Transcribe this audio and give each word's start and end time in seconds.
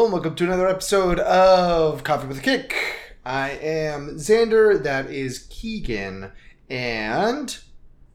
Hello 0.00 0.06
and 0.06 0.14
welcome 0.14 0.34
to 0.34 0.44
another 0.44 0.66
episode 0.66 1.18
of 1.18 2.02
Coffee 2.04 2.26
with 2.26 2.38
a 2.38 2.40
Kick. 2.40 2.74
I 3.22 3.50
am 3.50 4.16
Xander, 4.16 4.82
that 4.82 5.10
is 5.10 5.46
Keegan, 5.50 6.32
and 6.70 7.58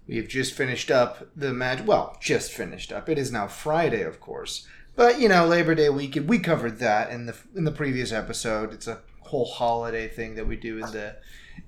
we've 0.07 0.27
just 0.27 0.55
finished 0.55 0.89
up 0.89 1.27
the 1.35 1.53
match. 1.53 1.81
Well, 1.81 2.17
just 2.19 2.51
finished 2.51 2.91
up. 2.91 3.07
It 3.07 3.19
is 3.19 3.31
now 3.31 3.45
Friday, 3.45 4.01
of 4.01 4.19
course. 4.19 4.67
But 4.95 5.19
you 5.19 5.29
know, 5.29 5.45
Labor 5.45 5.75
Day 5.75 5.89
weekend, 5.89 6.27
we 6.27 6.39
covered 6.39 6.79
that 6.79 7.11
in 7.11 7.27
the 7.27 7.37
in 7.55 7.65
the 7.65 7.71
previous 7.71 8.11
episode. 8.11 8.73
It's 8.73 8.87
a 8.87 9.01
whole 9.19 9.45
holiday 9.45 10.07
thing 10.07 10.33
that 10.33 10.47
we 10.47 10.55
do 10.55 10.79
in 10.79 10.91
the 10.91 11.17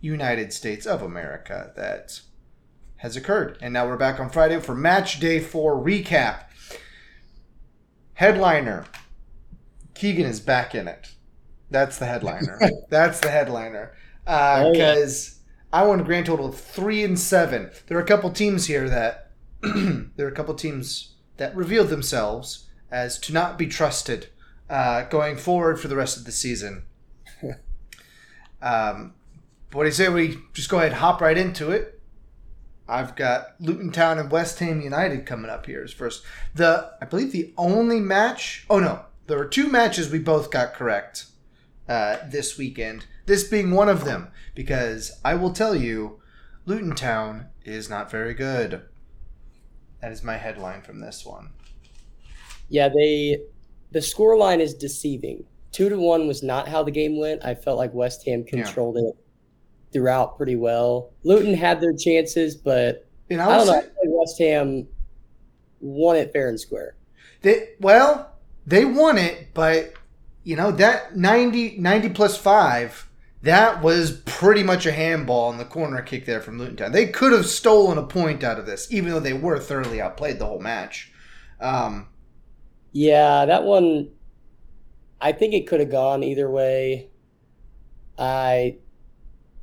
United 0.01 0.51
States 0.51 0.87
of 0.87 1.03
America 1.03 1.73
that 1.75 2.21
has 2.95 3.15
occurred. 3.15 3.59
And 3.61 3.71
now 3.71 3.85
we're 3.85 3.97
back 3.97 4.19
on 4.19 4.31
Friday 4.31 4.59
for 4.61 4.73
match 4.73 5.19
day 5.19 5.39
4 5.39 5.75
recap. 5.75 6.45
Headliner 8.15 8.85
Keegan 9.97 10.25
is 10.25 10.39
back 10.39 10.75
in 10.75 10.87
it. 10.87 11.11
That's 11.69 11.97
the 11.97 12.05
headliner. 12.05 12.59
That's 12.89 13.19
the 13.19 13.29
headliner. 13.29 13.95
Because 14.23 14.29
uh, 14.35 14.63
Oh, 14.65 14.73
yeah. 14.73 15.03
I 15.73 15.85
won 15.85 15.99
a 15.99 16.03
grand 16.03 16.25
total 16.25 16.47
of 16.47 16.57
three 16.57 17.03
and 17.03 17.19
seven. 17.19 17.71
There 17.87 17.97
are 17.97 18.01
a 18.01 18.05
couple 18.05 18.31
teams 18.31 18.67
here 18.67 18.89
that 18.89 19.31
there 19.61 20.25
are 20.25 20.31
a 20.31 20.35
couple 20.35 20.53
teams 20.55 21.15
that 21.37 21.55
revealed 21.55 21.89
themselves 21.89 22.67
as 22.89 23.19
to 23.19 23.33
not 23.33 23.57
be 23.57 23.67
trusted 23.67 24.27
uh, 24.69 25.03
going 25.03 25.35
forward 25.37 25.79
for 25.79 25.87
the 25.87 25.95
rest 25.95 26.17
of 26.17 26.25
the 26.25 26.31
season. 26.31 26.83
um, 28.61 29.13
what 29.71 29.83
do 29.83 29.87
you 29.87 29.93
say 29.93 30.09
we 30.09 30.37
just 30.53 30.69
go 30.69 30.77
ahead 30.77 30.91
and 30.91 30.99
hop 30.99 31.21
right 31.21 31.37
into 31.37 31.71
it? 31.71 32.01
I've 32.89 33.15
got 33.15 33.55
Luton 33.59 33.91
Town 33.91 34.17
and 34.17 34.31
West 34.31 34.59
Ham 34.59 34.81
United 34.81 35.25
coming 35.25 35.51
up 35.51 35.65
here 35.65 35.83
as 35.83 35.91
first. 35.91 36.23
The 36.55 36.93
I 37.01 37.05
believe 37.05 37.33
the 37.33 37.53
only 37.57 37.99
match. 37.99 38.65
Oh 38.69 38.79
no, 38.79 39.03
there 39.27 39.37
were 39.37 39.45
two 39.47 39.67
matches 39.67 40.09
we 40.09 40.19
both 40.19 40.49
got 40.51 40.73
correct 40.73 41.25
uh, 41.87 42.17
this 42.29 42.57
weekend. 42.57 43.05
This 43.25 43.43
being 43.43 43.71
one 43.71 43.89
of 43.89 44.05
them 44.05 44.29
because 44.55 45.11
I 45.23 45.35
will 45.35 45.51
tell 45.51 45.75
you, 45.75 46.21
Luton 46.65 46.95
Town 46.95 47.47
is 47.63 47.89
not 47.89 48.09
very 48.09 48.33
good. 48.33 48.81
That 50.01 50.11
is 50.11 50.23
my 50.23 50.37
headline 50.37 50.81
from 50.81 50.99
this 50.99 51.25
one. 51.25 51.49
Yeah, 52.69 52.89
they 52.89 53.39
the 53.91 54.01
score 54.01 54.37
line 54.37 54.61
is 54.61 54.73
deceiving. 54.73 55.43
Two 55.71 55.89
to 55.89 55.97
one 55.97 56.27
was 56.27 56.43
not 56.43 56.67
how 56.67 56.83
the 56.83 56.91
game 56.91 57.17
went. 57.17 57.43
I 57.45 57.55
felt 57.55 57.77
like 57.77 57.93
West 57.93 58.25
Ham 58.25 58.43
Yeah. 58.47 58.63
controlled 58.63 58.97
it 58.97 59.15
throughout 59.93 60.37
pretty 60.37 60.55
well. 60.55 61.11
Luton 61.23 61.53
had 61.53 61.79
their 61.81 61.93
chances, 61.93 62.55
but 62.55 63.05
I, 63.29 63.35
don't 63.35 63.47
know. 63.47 63.65
Say 63.65 63.71
like 63.71 63.91
West 64.05 64.39
Ham 64.39 64.87
won 65.79 66.15
it 66.15 66.31
fair 66.33 66.49
and 66.49 66.59
square. 66.59 66.95
they 67.41 67.69
well 67.79 68.36
they 68.67 68.85
won 68.85 69.17
it, 69.17 69.53
but 69.55 69.93
you 70.43 70.55
know 70.55 70.71
that 70.71 71.15
90, 71.15 71.77
90 71.79 72.09
plus 72.09 72.37
five. 72.37 73.05
That 73.43 73.81
was 73.81 74.11
pretty 74.25 74.63
much 74.63 74.85
a 74.85 74.91
handball 74.91 75.51
in 75.51 75.57
the 75.57 75.65
corner 75.65 76.01
kick 76.01 76.25
there 76.25 76.41
from 76.41 76.57
Luton 76.57 76.75
Town. 76.75 76.91
They 76.91 77.07
could 77.07 77.31
have 77.31 77.45
stolen 77.45 77.97
a 77.97 78.03
point 78.03 78.43
out 78.43 78.59
of 78.59 78.65
this, 78.65 78.91
even 78.91 79.11
though 79.11 79.19
they 79.19 79.33
were 79.33 79.59
thoroughly 79.59 80.01
outplayed 80.01 80.39
the 80.39 80.45
whole 80.47 80.59
match. 80.59 81.11
Um, 81.61 82.09
Yeah, 82.91 83.45
that 83.45 83.63
one. 83.63 84.09
I 85.21 85.31
think 85.31 85.53
it 85.53 85.67
could 85.67 85.79
have 85.79 85.91
gone 85.91 86.23
either 86.23 86.49
way. 86.49 87.09
I, 88.17 88.77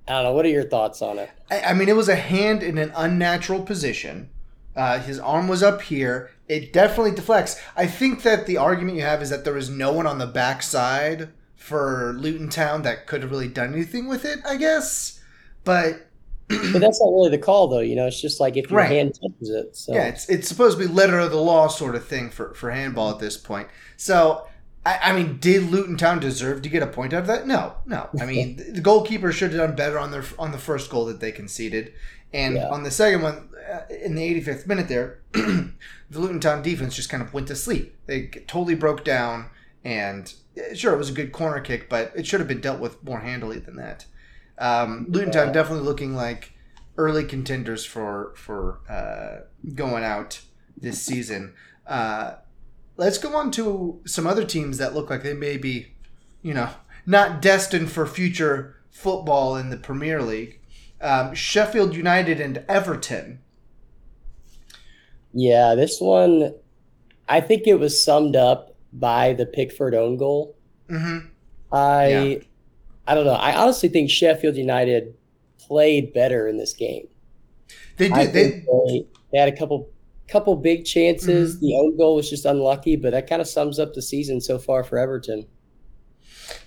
I 0.09 0.13
don't 0.13 0.25
know. 0.25 0.33
What 0.33 0.47
are 0.47 0.51
your 0.51 0.69
thoughts 0.69 1.03
on 1.03 1.19
it? 1.19 1.31
I, 1.51 1.61
I 1.61 1.75
mean, 1.75 1.89
it 1.89 1.97
was 1.97 2.09
a 2.09 2.17
hand 2.17 2.63
in 2.63 2.79
an 2.79 2.93
unnatural 2.97 3.63
position. 3.63 4.31
Uh, 4.77 4.99
his 5.01 5.19
arm 5.19 5.49
was 5.49 5.63
up 5.63 5.83
here. 5.83 6.31
It 6.49 6.73
definitely 6.73 7.13
deflects. 7.13 7.61
I 7.77 7.87
think 7.87 8.23
that 8.23 8.47
the 8.47 8.59
argument 8.59 8.97
you 8.99 9.03
have 9.03 9.23
is 9.23 9.31
that 9.31 9.45
there 9.45 9.55
was 9.55 9.71
no 9.71 9.93
one 9.93 10.07
on 10.07 10.19
the 10.19 10.27
backside 10.27 11.31
for 11.57 12.15
Luton 12.19 12.51
Town 12.51 12.83
that 12.83 13.07
could 13.07 13.23
have 13.23 13.31
really 13.31 13.49
done 13.49 13.73
anything 13.73 14.07
with 14.09 14.25
it. 14.25 14.41
I 14.47 14.57
guess, 14.57 15.21
but 15.65 16.11
But 16.49 16.81
that's 16.81 17.01
not 17.01 17.11
really 17.13 17.31
the 17.31 17.39
call, 17.39 17.69
though. 17.69 17.81
You 17.81 17.97
know, 17.97 18.07
it's 18.07 18.21
just 18.21 18.41
like 18.41 18.57
if 18.57 18.71
your 18.71 18.81
Right. 18.81 18.91
hand 18.91 19.15
touches 19.15 19.51
it. 19.51 19.77
So 19.77 19.95
yeah, 19.95 20.09
it's 20.09 20.29
it's 20.29 20.49
supposed 20.49 20.79
to 20.79 20.87
be 20.87 20.93
letter 20.93 21.19
of 21.19 21.31
the 21.31 21.39
law 21.41 21.69
sort 21.69 21.95
of 21.95 22.07
thing 22.07 22.31
for 22.31 22.55
for 22.55 22.71
handball 22.71 23.11
at 23.11 23.19
this 23.19 23.37
point. 23.37 23.69
So. 23.97 24.47
I 24.87 24.99
I 25.03 25.13
mean, 25.15 25.39
did 25.39 25.71
Luton 25.71 25.97
Town 25.97 26.21
deserve 26.21 26.61
to 26.61 26.69
get 26.69 26.83
a 26.83 26.87
point 26.87 27.15
out 27.15 27.23
of 27.23 27.27
that? 27.29 27.47
No, 27.47 27.77
no. 27.87 28.11
I 28.21 28.27
mean, 28.27 28.57
the 28.75 28.83
goalkeeper 28.83 29.33
should 29.33 29.53
have 29.55 29.59
done 29.69 29.77
better 29.77 29.99
on 29.99 30.11
their 30.11 30.25
on 30.39 30.53
the 30.53 30.59
first 30.59 30.91
goal 30.91 31.07
that 31.07 31.21
they 31.21 31.33
conceded, 31.33 31.95
and 32.35 32.57
Yeah. 32.57 32.69
on 32.69 32.83
the 32.83 32.91
second 32.91 33.23
one, 33.23 33.49
uh, 33.73 33.81
in 34.05 34.15
the 34.15 34.23
85th 34.23 34.67
minute, 34.67 34.89
there, 34.89 35.21
the 35.33 35.73
Luton 36.11 36.41
Town 36.41 36.63
defense 36.63 36.95
just 36.95 37.09
kind 37.09 37.23
of 37.23 37.33
went 37.33 37.49
to 37.49 37.57
sleep. 37.57 37.97
They 38.07 38.27
totally 38.47 38.75
broke 38.75 39.05
down, 39.05 39.47
and 39.85 40.33
uh, 40.59 40.75
sure, 40.75 40.93
it 40.93 40.99
was 40.99 41.09
a 41.11 41.15
good 41.15 41.33
corner 41.33 41.61
kick, 41.61 41.89
but 41.89 42.13
it 42.15 42.27
should 42.27 42.41
have 42.41 42.49
been 42.49 42.61
dealt 42.61 42.81
with 42.81 43.03
more 43.03 43.21
handily 43.21 43.59
than 43.59 43.77
that. 43.77 44.05
Um, 44.59 45.07
Luton 45.09 45.33
Town 45.33 45.47
Yeah. 45.49 45.53
definitely 45.53 45.85
looking 45.85 46.15
like 46.15 46.53
early 46.97 47.25
contenders 47.25 47.85
for 47.85 48.33
for 48.37 48.81
uh, 48.89 49.47
going 49.75 50.05
out 50.05 50.41
this 50.77 51.01
season. 51.03 51.55
Uh, 51.87 52.35
let's 52.97 53.19
go 53.19 53.35
on 53.37 53.51
to 53.53 54.01
some 54.07 54.27
other 54.27 54.45
teams 54.45 54.79
that 54.79 54.95
look 54.95 55.11
like 55.11 55.23
they 55.25 55.35
may 55.35 55.57
be, 55.57 55.95
you 56.43 56.55
know, 56.55 56.69
not 57.07 57.43
destined 57.43 57.91
for 57.91 58.07
future 58.07 58.77
football 58.91 59.57
in 59.57 59.71
the 59.71 59.77
Premier 59.77 60.23
League. 60.23 60.61
Um, 61.05 61.35
Sheffield 61.35 61.95
United 61.95 62.41
and 62.41 62.65
Everton. 62.69 63.41
Yeah, 65.33 65.75
this 65.75 66.01
one, 66.01 66.55
I 67.29 67.41
think 67.41 67.67
it 67.67 67.79
was 67.81 68.03
summed 68.03 68.37
up 68.37 68.77
by 68.93 69.33
the 69.33 69.47
Pickford 69.47 69.95
own 69.95 70.17
goal. 70.17 70.57
hmm 70.89 71.19
I, 71.73 72.07
Yeah. 72.09 72.35
I 73.07 73.15
don't 73.15 73.27
know. 73.27 73.33
I 73.35 73.55
honestly 73.55 73.89
think 73.89 74.11
Sheffield 74.11 74.57
United 74.57 75.15
played 75.59 76.13
better 76.15 76.49
in 76.49 76.59
this 76.59 76.73
game. 76.73 77.09
They 77.97 78.09
did. 78.09 78.33
They, 78.33 78.51
they, 78.87 79.07
they 79.33 79.39
had 79.39 79.49
a 79.49 79.57
couple, 79.57 79.91
couple 80.29 80.57
big 80.57 80.81
Mm-hmm. 80.81 80.85
chances. 80.85 81.61
The 81.61 81.77
own 81.77 81.97
goal 81.97 82.17
was 82.17 82.31
just 82.31 82.45
unlucky, 82.45 82.97
but 82.97 83.11
that 83.13 83.29
kind 83.29 83.43
of 83.43 83.49
sums 83.49 83.79
up 83.79 83.95
the 83.95 84.03
season 84.03 84.41
so 84.41 84.59
far 84.59 84.85
for 84.85 84.99
Everton. 84.99 85.47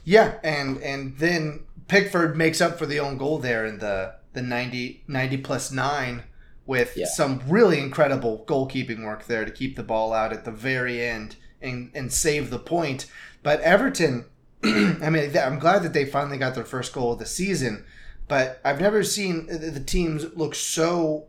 yeah, 0.03 0.39
and 0.43 0.81
and 0.81 1.17
then 1.17 1.65
Pickford 1.87 2.35
makes 2.37 2.61
up 2.61 2.77
for 2.77 2.85
the 2.85 2.99
own 2.99 3.17
goal 3.17 3.39
there 3.39 3.65
in 3.65 3.79
the 3.79 4.15
the 4.33 4.41
90, 4.43 5.03
90 5.07 5.37
plus 5.37 5.71
nine 5.71 6.23
with 6.67 6.95
Yeah. 6.95 7.07
some 7.07 7.41
really 7.47 7.79
incredible 7.79 8.43
goalkeeping 8.47 9.03
work 9.03 9.25
there 9.25 9.45
to 9.45 9.51
keep 9.51 9.75
the 9.75 9.83
ball 9.83 10.13
out 10.13 10.31
at 10.31 10.45
the 10.45 10.51
very 10.51 11.01
end 11.01 11.37
and 11.61 11.89
and 11.95 12.11
save 12.13 12.49
the 12.49 12.59
point. 12.59 13.07
But 13.41 13.61
Everton, 13.61 14.25
I 14.63 15.09
mean, 15.09 15.35
I'm 15.37 15.59
glad 15.59 15.83
that 15.83 15.93
they 15.93 16.05
finally 16.05 16.37
got 16.37 16.55
their 16.55 16.65
first 16.65 16.93
goal 16.93 17.13
of 17.13 17.19
the 17.19 17.25
season. 17.25 17.85
But 18.27 18.59
I've 18.65 18.81
never 18.81 19.03
seen 19.03 19.47
the 19.47 19.57
the 19.71 19.79
teams 19.79 20.25
look 20.35 20.53
so 20.55 21.27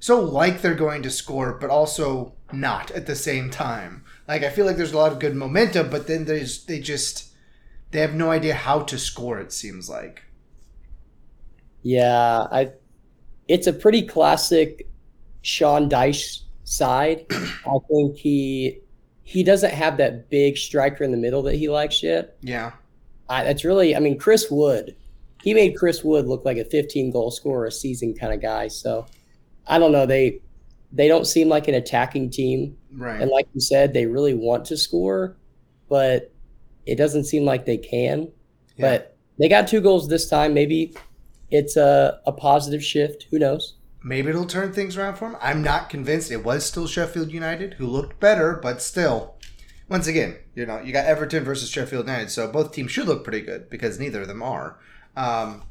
so 0.00 0.18
like 0.20 0.62
they're 0.62 0.74
going 0.74 1.02
to 1.02 1.10
score, 1.10 1.52
but 1.60 1.70
also 1.70 2.32
not 2.52 2.90
at 2.90 3.06
the 3.06 3.14
same 3.14 3.50
time. 3.50 4.04
Like 4.26 4.42
I 4.42 4.50
feel 4.50 4.66
like 4.66 4.76
there's 4.76 4.92
a 4.92 4.96
lot 4.96 5.12
of 5.12 5.20
good 5.20 5.36
momentum, 5.36 5.90
but 5.90 6.06
then 6.06 6.24
there's 6.24 6.64
they 6.64 6.80
just 6.80 7.31
they 7.92 8.00
have 8.00 8.14
no 8.14 8.30
idea 8.30 8.54
how 8.54 8.80
to 8.80 8.98
score. 8.98 9.38
It 9.38 9.52
seems 9.52 9.88
like. 9.88 10.22
Yeah, 11.82 12.46
I. 12.50 12.72
It's 13.48 13.66
a 13.66 13.72
pretty 13.72 14.02
classic 14.02 14.88
Sean 15.42 15.88
Dyche 15.88 16.40
side. 16.64 17.26
I 17.30 17.78
think 17.88 18.16
he 18.16 18.80
he 19.24 19.42
doesn't 19.42 19.72
have 19.72 19.96
that 19.98 20.28
big 20.30 20.56
striker 20.56 21.04
in 21.04 21.10
the 21.10 21.16
middle 21.16 21.42
that 21.42 21.54
he 21.56 21.68
likes 21.68 22.02
yet. 22.02 22.36
Yeah. 22.40 22.72
I, 23.28 23.44
that's 23.44 23.64
really, 23.64 23.94
I 23.96 24.00
mean, 24.00 24.18
Chris 24.18 24.50
Wood. 24.50 24.96
He 25.42 25.54
made 25.54 25.76
Chris 25.76 26.04
Wood 26.04 26.26
look 26.26 26.44
like 26.44 26.56
a 26.58 26.64
15 26.64 27.10
goal 27.12 27.30
scorer 27.30 27.66
a 27.66 27.72
season 27.72 28.14
kind 28.14 28.32
of 28.32 28.40
guy. 28.42 28.68
So 28.68 29.06
I 29.66 29.78
don't 29.78 29.92
know. 29.92 30.06
They 30.06 30.40
they 30.92 31.08
don't 31.08 31.26
seem 31.26 31.48
like 31.48 31.68
an 31.68 31.74
attacking 31.74 32.30
team, 32.30 32.76
Right. 32.92 33.20
and 33.20 33.30
like 33.30 33.48
you 33.54 33.60
said, 33.60 33.92
they 33.94 34.06
really 34.06 34.34
want 34.34 34.66
to 34.66 34.76
score, 34.76 35.36
but 35.88 36.31
it 36.86 36.96
doesn't 36.96 37.24
seem 37.24 37.44
like 37.44 37.66
they 37.66 37.78
can. 37.78 38.30
Yeah. 38.76 38.90
But 38.90 39.16
they 39.38 39.48
got 39.48 39.68
two 39.68 39.80
goals 39.80 40.08
this 40.08 40.28
time. 40.28 40.54
Maybe 40.54 40.94
it's 41.50 41.76
a, 41.76 42.20
a 42.26 42.32
positive 42.32 42.84
shift. 42.84 43.26
Who 43.30 43.38
knows? 43.38 43.74
Maybe 44.04 44.30
it'll 44.30 44.46
turn 44.46 44.72
things 44.72 44.96
around 44.96 45.16
for 45.16 45.30
them. 45.30 45.38
I'm 45.40 45.62
not 45.62 45.88
convinced. 45.88 46.30
It 46.30 46.44
was 46.44 46.64
still 46.64 46.86
Sheffield 46.86 47.30
United 47.30 47.74
who 47.74 47.86
looked 47.86 48.18
better, 48.18 48.58
but 48.60 48.82
still. 48.82 49.36
Once 49.88 50.06
again, 50.06 50.36
you 50.54 50.64
know, 50.64 50.80
you 50.80 50.92
got 50.92 51.04
Everton 51.04 51.44
versus 51.44 51.68
Sheffield 51.68 52.06
United, 52.06 52.30
so 52.30 52.50
both 52.50 52.72
teams 52.72 52.90
should 52.90 53.06
look 53.06 53.22
pretty 53.22 53.42
good 53.42 53.68
because 53.68 53.98
neither 54.00 54.22
of 54.22 54.28
them 54.28 54.42
are. 54.42 54.78
Um, 55.16 55.62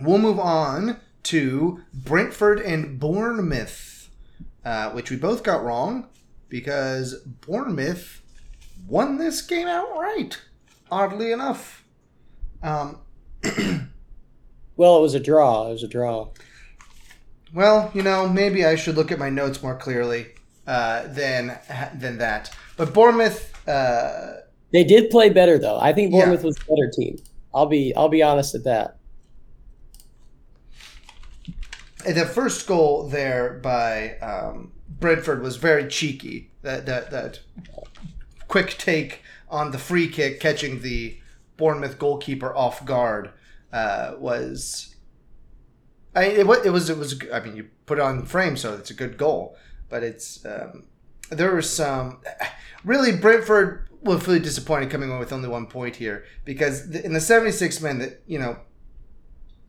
we'll 0.00 0.18
move 0.18 0.38
on 0.38 0.98
to 1.24 1.80
Brentford 1.92 2.60
and 2.60 3.00
Bournemouth, 3.00 4.10
uh, 4.64 4.90
which 4.90 5.10
we 5.10 5.16
both 5.16 5.42
got 5.42 5.64
wrong 5.64 6.08
because 6.48 7.14
Bournemouth 7.24 8.19
won 8.86 9.18
this 9.18 9.42
game 9.42 9.68
outright. 9.68 10.40
Oddly 10.90 11.30
enough, 11.32 11.84
um, 12.62 12.98
Well, 14.76 14.96
it 14.96 15.02
was 15.02 15.14
a 15.14 15.20
draw. 15.20 15.68
It 15.68 15.72
was 15.72 15.82
a 15.82 15.88
draw. 15.88 16.28
Well, 17.52 17.90
you 17.94 18.02
know, 18.02 18.26
maybe 18.26 18.64
I 18.64 18.76
should 18.76 18.96
look 18.96 19.12
at 19.12 19.18
my 19.18 19.28
notes 19.28 19.62
more 19.62 19.76
clearly 19.76 20.28
uh, 20.66 21.06
than 21.08 21.58
than 21.94 22.16
that. 22.18 22.50
But 22.78 22.94
Bournemouth, 22.94 23.52
uh, 23.68 24.36
They 24.72 24.84
did 24.84 25.10
play 25.10 25.28
better 25.28 25.58
though. 25.58 25.78
I 25.78 25.92
think 25.92 26.12
Yeah. 26.12 26.20
Bournemouth 26.20 26.44
was 26.44 26.56
a 26.56 26.60
better 26.60 26.90
team. 26.96 27.18
I'll 27.52 27.66
be 27.66 27.94
I'll 27.94 28.08
be 28.08 28.22
honest 28.22 28.54
at 28.54 28.64
that. 28.64 28.96
And 32.06 32.16
the 32.16 32.24
first 32.24 32.66
goal 32.66 33.08
there 33.08 33.60
by 33.62 34.16
um, 34.20 34.72
Brentford 34.88 35.42
was 35.42 35.56
very 35.56 35.88
cheeky. 35.88 36.50
That 36.62 36.86
that 36.86 37.10
that 37.10 37.40
quick 38.50 38.76
take 38.76 39.22
on 39.48 39.70
the 39.70 39.78
free 39.78 40.08
kick, 40.08 40.40
catching 40.40 40.82
the 40.82 41.16
Bournemouth 41.56 41.98
goalkeeper 41.98 42.54
off 42.54 42.84
guard, 42.84 43.30
uh, 43.72 44.14
was. 44.18 44.94
I 46.14 46.24
it, 46.24 46.40
it 46.40 46.72
was 46.72 46.90
it 46.90 46.98
was 46.98 47.20
I 47.32 47.38
mean 47.40 47.56
you 47.56 47.68
put 47.86 47.98
it 47.98 48.02
on 48.02 48.26
frame 48.26 48.56
so 48.56 48.74
it's 48.74 48.90
a 48.90 48.94
good 48.94 49.16
goal, 49.16 49.56
but 49.88 50.02
it's 50.02 50.44
um, 50.44 50.88
there 51.30 51.54
was 51.54 51.70
some 51.72 52.20
really 52.84 53.16
Brentford 53.16 53.88
were 54.02 54.16
really 54.16 54.40
disappointed 54.40 54.90
coming 54.90 55.10
away 55.10 55.20
with 55.20 55.32
only 55.32 55.48
one 55.48 55.66
point 55.66 55.96
here 55.96 56.24
because 56.44 56.90
in 56.90 57.12
the 57.12 57.20
76 57.20 57.80
men 57.80 57.98
that 57.98 58.22
you 58.26 58.38
know 58.38 58.58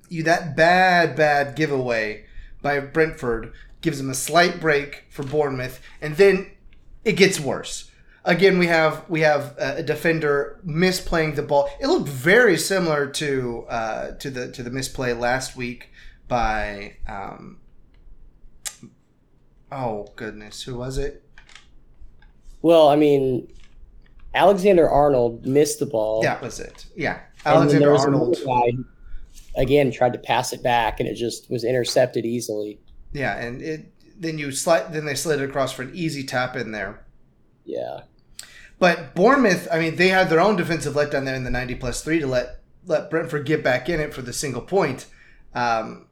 you 0.10 0.24
that 0.24 0.56
bad 0.56 1.16
bad 1.16 1.56
giveaway 1.56 2.26
by 2.62 2.80
Brentford 2.80 3.54
gives 3.82 4.00
them 4.00 4.10
a 4.10 4.16
slight 4.16 4.60
break 4.60 5.04
for 5.10 5.24
Bournemouth 5.24 5.80
and 6.02 6.16
then 6.16 6.50
it 7.04 7.14
gets 7.14 7.40
worse 7.40 7.91
again 8.24 8.60
we 8.60 8.68
have 8.68 9.04
we 9.10 9.22
have 9.22 9.56
a 9.58 9.78
a 9.78 9.84
defender 9.84 10.60
misplaying 10.66 11.36
the 11.36 11.44
ball. 11.44 11.70
It 11.80 11.88
looked 11.88 12.10
very 12.10 12.58
similar 12.58 13.08
to 13.08 13.66
uh, 13.70 14.12
to 14.12 14.30
the 14.30 14.52
to 14.52 14.64
the 14.64 14.70
misplay 14.72 15.14
last 15.14 15.56
week 15.56 15.90
by 16.28 16.98
um, 17.08 17.60
oh 19.72 20.08
goodness 20.16 20.64
who 20.64 20.76
was 20.78 20.98
it? 20.98 21.24
Well, 22.62 22.90
I 22.90 22.96
mean, 22.96 23.52
Alexander 24.36 24.88
Arnold 24.88 25.46
missed 25.46 25.80
the 25.80 25.88
ball. 25.88 26.22
that 26.22 26.42
was 26.42 26.60
it. 26.60 26.86
Yeah. 26.96 27.20
And 27.44 27.70
then 27.70 27.80
there 27.80 27.90
Alexander 27.90 28.18
Arnold. 28.20 28.38
guy 28.46 29.62
again 29.62 29.92
tried 29.92 30.14
to 30.14 30.20
pass 30.20 30.54
it 30.54 30.62
back, 30.62 31.00
and 31.00 31.10
it 31.10 31.16
just 31.16 31.50
was 31.50 31.64
intercepted 31.64 32.26
easily. 32.26 32.80
yeah 33.14 33.38
and 33.38 33.62
it 33.62 33.94
then 34.18 34.38
you 34.38 34.52
slide 34.52 34.94
then 34.94 35.06
they 35.06 35.16
slid 35.16 35.42
it 35.42 35.50
across 35.50 35.74
for 35.74 35.82
an 35.82 35.92
easy 35.94 36.24
tap 36.24 36.56
in 36.56 36.72
there. 36.72 37.04
Yeah, 37.66 38.02
But 38.82 39.14
Bournemouth, 39.14 39.68
I 39.72 39.78
mean, 39.78 39.96
they 39.98 40.08
had 40.08 40.32
their 40.32 40.40
own 40.40 40.56
defensive 40.56 40.96
letdown 40.96 41.24
there 41.26 41.36
in 41.36 41.44
the 41.44 41.52
90 41.52 41.76
plus 41.76 42.04
three 42.04 42.18
to 42.20 42.26
let 42.26 42.62
let 42.88 43.12
Brentford 43.12 43.46
get 43.46 43.64
back 43.64 43.88
in 43.88 44.00
it 44.00 44.12
for 44.12 44.24
the 44.24 44.34
single 44.34 44.64
point. 44.64 45.06
Um, 45.54 46.08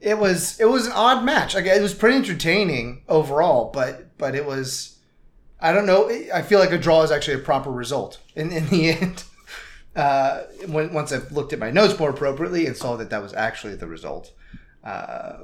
it 0.00 0.18
was 0.18 0.58
it 0.58 0.64
was 0.64 0.86
an 0.86 0.92
odd 0.96 1.24
match. 1.24 1.54
Like 1.54 1.66
it 1.66 1.80
was 1.80 1.94
pretty 1.94 2.16
entertaining 2.16 3.04
overall, 3.08 3.70
but 3.72 4.18
but 4.18 4.34
it 4.34 4.44
was 4.44 4.98
I 5.60 5.70
don't 5.72 5.86
know. 5.86 6.10
I 6.34 6.42
feel 6.42 6.58
like 6.58 6.72
a 6.72 6.78
draw 6.78 7.02
is 7.02 7.12
actually 7.12 7.34
a 7.34 7.44
proper 7.44 7.70
result 7.70 8.18
in 8.34 8.50
in 8.50 8.68
the 8.68 8.90
end. 9.00 9.22
Uh, 9.94 10.42
when, 10.66 10.92
once 10.92 11.12
I've 11.12 11.30
looked 11.30 11.52
at 11.52 11.60
my 11.60 11.70
notes 11.70 11.96
more 12.00 12.10
appropriately 12.10 12.66
and 12.66 12.76
saw 12.76 12.96
that 12.96 13.10
that 13.10 13.22
was 13.22 13.32
actually 13.32 13.76
the 13.76 13.86
result. 13.86 14.32
Uh, 14.82 15.36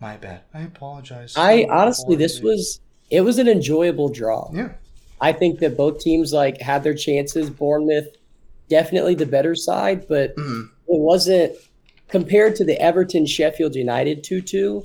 my 0.00 0.16
bad. 0.16 0.40
I 0.54 0.62
apologize. 0.62 1.34
I 1.36 1.66
honestly, 1.70 2.16
this 2.16 2.40
was 2.40 2.80
it 3.10 3.20
was 3.20 3.36
an 3.38 3.48
enjoyable 3.48 4.08
draw. 4.08 4.50
yeah. 4.54 4.72
I 5.24 5.32
think 5.32 5.60
that 5.60 5.74
both 5.74 6.00
teams 6.00 6.34
like 6.34 6.60
had 6.60 6.82
their 6.84 6.94
chances. 6.94 7.48
Bournemouth 7.48 8.08
definitely 8.68 9.14
the 9.14 9.24
better 9.24 9.54
side, 9.54 10.06
but 10.06 10.36
Mhm. 10.36 10.64
it 10.66 11.00
wasn't 11.00 11.52
compared 12.08 12.56
to 12.56 12.64
the 12.64 12.78
Everton 12.78 13.24
Sheffield 13.24 13.74
United 13.74 14.22
2-2. 14.22 14.84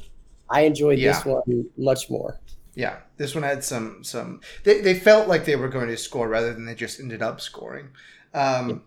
I 0.49 0.61
enjoyed 0.61 0.99
this 0.99 1.25
one 1.25 1.65
much 1.77 2.09
more. 2.09 2.39
Yeah, 2.73 2.95
this 3.17 3.35
one 3.35 3.43
had 3.43 3.65
some 3.65 4.01
some. 4.05 4.39
They, 4.63 4.79
they 4.79 4.93
felt 4.93 5.27
like 5.27 5.43
they 5.43 5.57
were 5.57 5.67
going 5.67 5.89
to 5.89 5.97
score 5.97 6.29
rather 6.29 6.53
than 6.53 6.65
they 6.65 6.75
just 6.75 7.01
ended 7.01 7.21
up 7.21 7.41
scoring. 7.41 7.89
Um, 8.33 8.83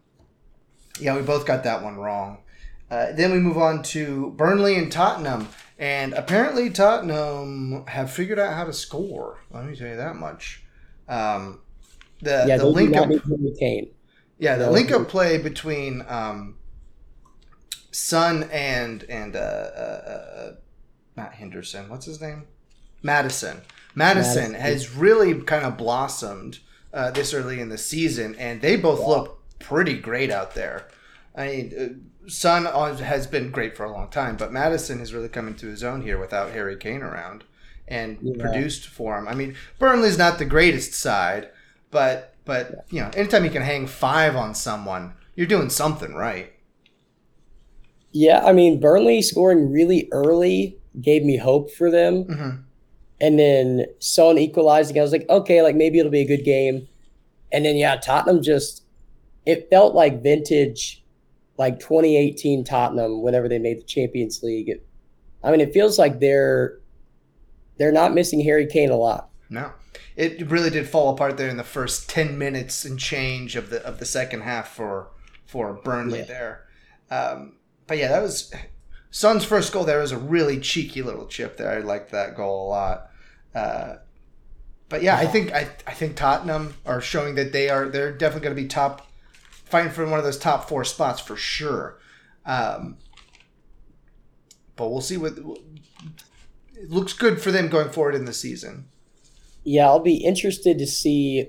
yeah, 0.98 1.14
we 1.14 1.20
both 1.22 1.44
got 1.44 1.64
that 1.64 1.82
one 1.82 1.96
wrong. 1.96 2.38
Uh, 2.90 3.12
then 3.12 3.30
we 3.30 3.38
move 3.38 3.58
on 3.58 3.82
to 3.82 4.30
Burnley 4.38 4.76
and 4.76 4.90
Tottenham, 4.90 5.48
and 5.78 6.14
apparently 6.14 6.70
Tottenham 6.70 7.84
have 7.88 8.10
figured 8.10 8.38
out 8.38 8.54
how 8.54 8.64
to 8.64 8.72
score. 8.72 9.40
Let 9.50 9.66
me 9.66 9.76
tell 9.76 9.88
you 9.88 9.96
that 9.96 10.16
much. 10.16 10.61
Um, 11.12 11.60
the 12.22 12.44
yeah, 12.48 12.56
the 12.56 12.66
link 12.66 12.96
up, 12.96 13.10
yeah, 14.38 14.56
the 14.56 14.66
no. 14.66 14.72
link 14.72 14.90
up 14.92 15.08
play 15.08 15.38
between 15.38 16.04
um, 16.08 16.56
Son 17.90 18.48
and 18.50 19.02
and 19.04 19.36
uh, 19.36 19.38
uh, 19.38 20.02
uh, 20.36 20.52
not 21.16 21.34
Henderson. 21.34 21.88
What's 21.88 22.06
his 22.06 22.20
name? 22.20 22.46
Maddison. 23.02 23.62
Maddison 23.94 24.52
Maddison. 24.52 24.54
has 24.54 24.94
really 24.94 25.34
kind 25.42 25.64
of 25.66 25.76
blossomed 25.76 26.60
uh, 26.94 27.10
this 27.10 27.34
early 27.34 27.60
in 27.60 27.68
the 27.68 27.76
season, 27.78 28.34
and 28.36 28.62
they 28.62 28.76
both 28.76 29.00
Yeah. 29.00 29.06
look 29.06 29.42
pretty 29.58 29.98
great 29.98 30.30
out 30.30 30.54
there. 30.54 30.88
I 31.34 31.46
mean, 31.46 31.72
uh, 32.24 32.28
Son 32.28 32.64
has 32.98 33.26
been 33.26 33.50
great 33.50 33.76
for 33.76 33.84
a 33.84 33.92
long 33.92 34.08
time, 34.08 34.36
but 34.36 34.52
Maddison 34.52 34.98
has 35.00 35.12
really 35.12 35.28
come 35.28 35.48
into 35.48 35.66
his 35.66 35.82
own 35.82 36.02
here 36.02 36.18
without 36.18 36.52
Harry 36.52 36.76
Kane 36.76 37.02
around 37.02 37.44
and 37.88 38.18
Yeah. 38.20 38.34
produced 38.38 38.86
for 38.86 39.18
him. 39.18 39.28
I 39.28 39.34
mean, 39.34 39.56
Burnley's 39.78 40.18
not 40.18 40.38
the 40.38 40.44
greatest 40.44 40.94
side, 40.94 41.50
but 41.90 42.34
but 42.44 42.84
you 42.90 43.00
know, 43.00 43.10
anytime 43.14 43.44
you 43.44 43.50
can 43.50 43.62
hang 43.62 43.86
five 43.86 44.36
on 44.36 44.54
someone, 44.54 45.14
you're 45.36 45.46
doing 45.46 45.70
something 45.70 46.14
right. 46.14 46.52
Yeah, 48.12 48.42
I 48.44 48.52
mean 48.52 48.80
Burnley 48.80 49.22
scoring 49.22 49.70
really 49.72 50.08
early 50.12 50.78
gave 51.00 51.24
me 51.24 51.36
hope 51.36 51.70
for 51.70 51.90
them. 51.90 52.24
hmm 52.24 52.50
And 53.20 53.38
then 53.38 53.86
Son 54.00 54.38
equalizing. 54.38 54.98
I 54.98 55.02
was 55.02 55.12
like, 55.12 55.28
okay, 55.30 55.62
like 55.62 55.76
maybe 55.76 55.98
it'll 55.98 56.10
be 56.12 56.20
a 56.22 56.26
good 56.26 56.44
game. 56.44 56.88
And 57.52 57.64
then 57.64 57.76
yeah, 57.76 57.96
Tottenham 57.96 58.42
just 58.42 58.84
it 59.46 59.70
felt 59.70 59.94
like 59.94 60.22
vintage, 60.22 61.04
like 61.58 61.80
2018 61.80 62.64
Tottenham 62.64 63.22
whenever 63.22 63.48
they 63.48 63.58
made 63.60 63.80
the 63.80 63.84
Champions 63.84 64.42
League. 64.44 64.70
It, 64.70 64.86
I 65.44 65.52
mean, 65.52 65.60
it 65.62 65.74
feels 65.74 65.98
like 65.98 66.20
they're 66.20 66.80
they're 67.82 67.92
not 67.92 68.14
missing 68.14 68.40
Harry 68.40 68.66
Kane 68.66 68.90
a 68.90 68.96
lot. 68.96 69.28
No, 69.50 69.72
it 70.16 70.48
really 70.50 70.70
did 70.70 70.88
fall 70.88 71.12
apart 71.12 71.36
there 71.36 71.48
in 71.48 71.56
the 71.56 71.64
first 71.64 72.08
ten 72.08 72.38
minutes 72.38 72.84
and 72.84 72.98
change 72.98 73.56
of 73.56 73.70
the 73.70 73.84
of 73.84 73.98
the 73.98 74.04
second 74.06 74.42
half 74.42 74.68
for 74.74 75.08
for 75.44 75.74
Burnley 75.74 76.20
Yeah. 76.20 76.24
there. 76.26 76.64
Um, 77.10 77.56
but 77.86 77.98
yeah, 77.98 78.08
that 78.08 78.22
was 78.22 78.52
Son's 79.10 79.44
first 79.44 79.72
goal. 79.72 79.84
There 79.84 80.00
was 80.00 80.12
a 80.12 80.16
really 80.18 80.58
cheeky 80.60 81.02
little 81.02 81.26
chip 81.26 81.56
there. 81.56 81.70
I 81.70 81.78
liked 81.80 82.12
that 82.12 82.36
goal 82.36 82.66
a 82.66 82.68
lot. 82.68 83.10
Uh, 83.54 83.96
but 84.88 85.02
yeah, 85.02 85.16
I 85.16 85.26
think 85.26 85.52
I, 85.52 85.68
I 85.86 85.92
think 85.92 86.16
Tottenham 86.16 86.74
are 86.86 87.00
showing 87.00 87.34
that 87.34 87.52
they 87.52 87.68
are 87.68 87.88
they're 87.88 88.12
definitely 88.12 88.44
going 88.44 88.56
to 88.56 88.62
be 88.62 88.68
top, 88.68 89.06
fighting 89.64 89.90
for 89.90 90.06
one 90.06 90.18
of 90.18 90.24
those 90.24 90.38
top 90.38 90.68
four 90.68 90.84
spots 90.84 91.20
for 91.20 91.36
sure. 91.36 91.98
Um, 92.46 92.96
but 94.76 94.88
we'll 94.88 95.00
see 95.02 95.16
what 95.18 95.34
it 96.82 96.90
looks 96.90 97.12
good 97.12 97.40
for 97.40 97.50
them 97.50 97.68
going 97.68 97.90
forward 97.90 98.14
in 98.14 98.24
the 98.24 98.32
season. 98.32 98.86
Yeah, 99.64 99.86
I'll 99.86 100.00
be 100.00 100.16
interested 100.16 100.78
to 100.78 100.86
see 100.86 101.48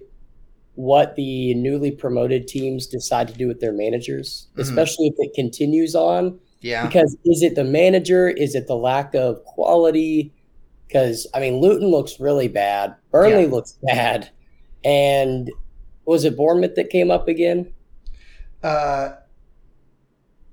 what 0.75 1.15
the 1.15 1.53
newly 1.55 1.91
promoted 1.91 2.47
teams 2.47 2.87
decide 2.87 3.27
to 3.27 3.33
do 3.33 3.47
with 3.47 3.59
their 3.59 3.71
managers, 3.73 4.47
Mhm. 4.55 4.61
especially 4.61 5.07
if 5.07 5.15
it 5.17 5.33
continues 5.33 5.95
on. 5.95 6.39
Yeah. 6.61 6.85
Because 6.85 7.15
is 7.25 7.41
it 7.43 7.55
the 7.55 7.63
manager? 7.63 8.29
Is 8.29 8.55
it 8.55 8.67
the 8.67 8.75
lack 8.75 9.13
of 9.15 9.43
quality? 9.45 10.31
Because 10.87 11.27
I 11.33 11.39
mean, 11.39 11.59
Luton 11.59 11.87
looks 11.89 12.19
really 12.19 12.47
bad. 12.47 12.95
Burnley 13.11 13.43
Yeah. 13.43 13.49
looks 13.51 13.77
bad, 13.83 14.29
and 14.83 15.51
was 16.05 16.23
it 16.25 16.37
Bournemouth 16.37 16.75
that 16.75 16.89
came 16.89 17.09
up 17.11 17.27
again? 17.27 17.71
Uh, 18.61 19.13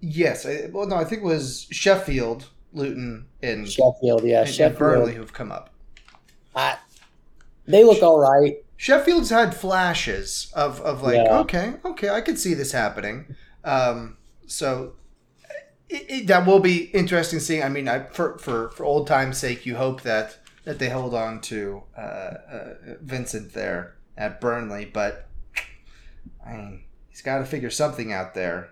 yes. 0.01 0.45
I, 0.47 0.69
well, 0.73 0.87
no, 0.87 0.97
I 0.97 1.05
think 1.05 1.23
it 1.23 1.27
was 1.27 1.67
Sheffield, 1.71 2.49
Luton, 2.73 3.27
and, 3.43 3.69
Sheffield, 3.69 4.25
yeah, 4.25 4.41
and, 4.41 4.47
and 4.47 4.55
Sheffield. 4.55 4.79
Burnley 4.79 5.15
who've 5.15 5.33
come 5.33 5.51
up. 5.53 5.71
I, 6.55 6.77
they 7.67 7.85
look 7.85 8.03
all 8.03 8.19
right. 8.19 8.57
Sheffield's 8.77 9.31
had 9.31 9.55
flashes 9.55 10.51
of, 10.55 10.81
of 10.81 11.03
like, 11.03 11.17
Yeah. 11.17 11.39
okay, 11.41 11.75
okay, 11.85 12.09
I 12.09 12.21
could 12.21 12.39
see 12.39 12.55
this 12.55 12.73
happening. 12.73 13.37
Um, 13.65 14.17
so 14.47 14.95
it, 15.89 16.07
it, 16.09 16.27
that 16.29 16.47
will 16.47 16.61
be 16.61 16.85
interesting 16.93 17.41
seeing. 17.41 17.63
I 17.63 17.69
mean, 17.69 17.89
I, 17.89 18.05
for, 18.05 18.39
for, 18.39 18.71
for 18.71 18.85
old 18.85 19.07
time's 19.07 19.39
sake, 19.39 19.67
you 19.67 19.77
hope 19.77 20.03
that, 20.03 20.39
that 20.65 20.79
they 20.79 20.89
hold 20.89 21.15
on 21.15 21.41
to 21.43 21.83
uh, 21.97 22.01
uh, 22.01 22.75
Vincent 23.03 23.53
there 23.53 23.97
at 24.17 24.41
Burnley, 24.41 24.85
but 24.87 25.29
I 26.47 26.53
mean, 26.53 26.85
he's 27.09 27.23
got 27.23 27.39
to 27.39 27.45
figure 27.45 27.71
something 27.71 28.13
out 28.13 28.35
there. 28.35 28.71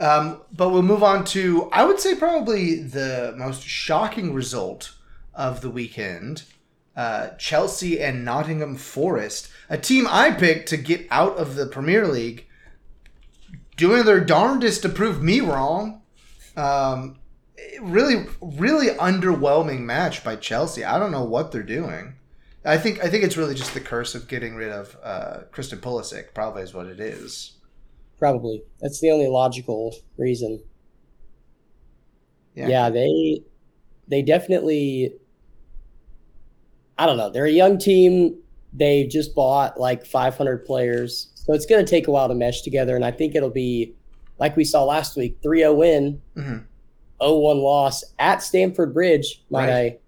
Um, 0.00 0.42
but 0.52 0.70
we'll 0.70 0.82
move 0.82 1.02
on 1.02 1.24
to, 1.26 1.68
I 1.72 1.84
would 1.84 1.98
say, 1.98 2.14
probably 2.14 2.80
the 2.80 3.34
most 3.36 3.62
shocking 3.62 4.32
result 4.32 4.94
of 5.34 5.60
the 5.60 5.70
weekend 5.70 6.44
uh, 6.98 7.30
Chelsea 7.36 8.00
and 8.00 8.24
Nottingham 8.24 8.74
Forest, 8.74 9.48
a 9.70 9.78
team 9.78 10.08
I 10.10 10.32
picked 10.32 10.68
to 10.70 10.76
get 10.76 11.06
out 11.12 11.36
of 11.36 11.54
the 11.54 11.66
Premier 11.66 12.08
League, 12.08 12.48
doing 13.76 14.04
their 14.04 14.18
darndest 14.18 14.82
to 14.82 14.88
prove 14.88 15.22
me 15.22 15.38
wrong. 15.38 16.02
Um, 16.56 17.20
really, 17.80 18.26
really 18.40 18.88
underwhelming 18.88 19.82
match 19.82 20.24
by 20.24 20.34
Chelsea. 20.34 20.84
I 20.84 20.98
don't 20.98 21.12
know 21.12 21.22
what 21.22 21.52
they're 21.52 21.62
doing. 21.62 22.14
I 22.64 22.76
think 22.76 23.02
I 23.02 23.08
think 23.08 23.22
it's 23.22 23.36
really 23.36 23.54
just 23.54 23.74
the 23.74 23.80
curse 23.80 24.16
of 24.16 24.26
getting 24.26 24.56
rid 24.56 24.72
of 24.72 24.96
uh, 25.00 25.38
Christian 25.52 25.78
Pulisic. 25.78 26.34
Probably 26.34 26.62
is 26.62 26.74
what 26.74 26.86
it 26.86 26.98
is. 26.98 27.57
Probably 28.18 28.62
that's 28.80 29.00
the 29.00 29.10
only 29.10 29.28
logical 29.28 29.94
reason. 30.16 30.60
Yeah. 32.54 32.68
Yeah, 32.68 32.90
they 32.90 33.42
they 34.08 34.22
definitely. 34.22 35.14
I 36.98 37.06
don't 37.06 37.16
know. 37.16 37.30
They're 37.30 37.44
a 37.46 37.50
young 37.50 37.78
team. 37.78 38.36
They 38.72 39.04
just 39.06 39.34
bought 39.34 39.78
like 39.78 40.04
500 40.04 40.64
players, 40.66 41.28
so 41.34 41.52
it's 41.52 41.64
going 41.66 41.84
to 41.84 41.88
take 41.88 42.08
a 42.08 42.10
while 42.10 42.28
to 42.28 42.34
mesh 42.34 42.62
together. 42.62 42.96
And 42.96 43.04
I 43.04 43.12
think 43.12 43.34
it'll 43.36 43.50
be 43.50 43.94
like 44.38 44.56
we 44.56 44.64
saw 44.64 44.84
last 44.84 45.16
week: 45.16 45.40
3-0 45.42 45.76
win, 45.76 46.20
Mhm. 46.36 46.64
0-1 47.20 47.62
loss 47.62 48.02
at 48.18 48.42
Stamford 48.42 48.92
Bridge. 48.92 49.42
Might 49.50 49.68
Right. 49.68 49.92
I 49.92 49.98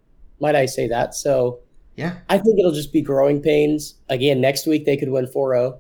might 0.41 0.57
I 0.57 0.67
say 0.67 0.89
that? 0.89 1.15
So 1.15 1.61
Yeah. 1.97 2.19
I 2.29 2.39
think 2.39 2.59
it'll 2.59 2.73
just 2.73 2.93
be 2.93 3.03
growing 3.03 3.41
pains. 3.41 3.95
Again, 4.09 4.41
next 4.41 4.67
week 4.67 4.85
they 4.85 4.97
could 4.97 5.11
win 5.11 5.27
4-0. 5.27 5.79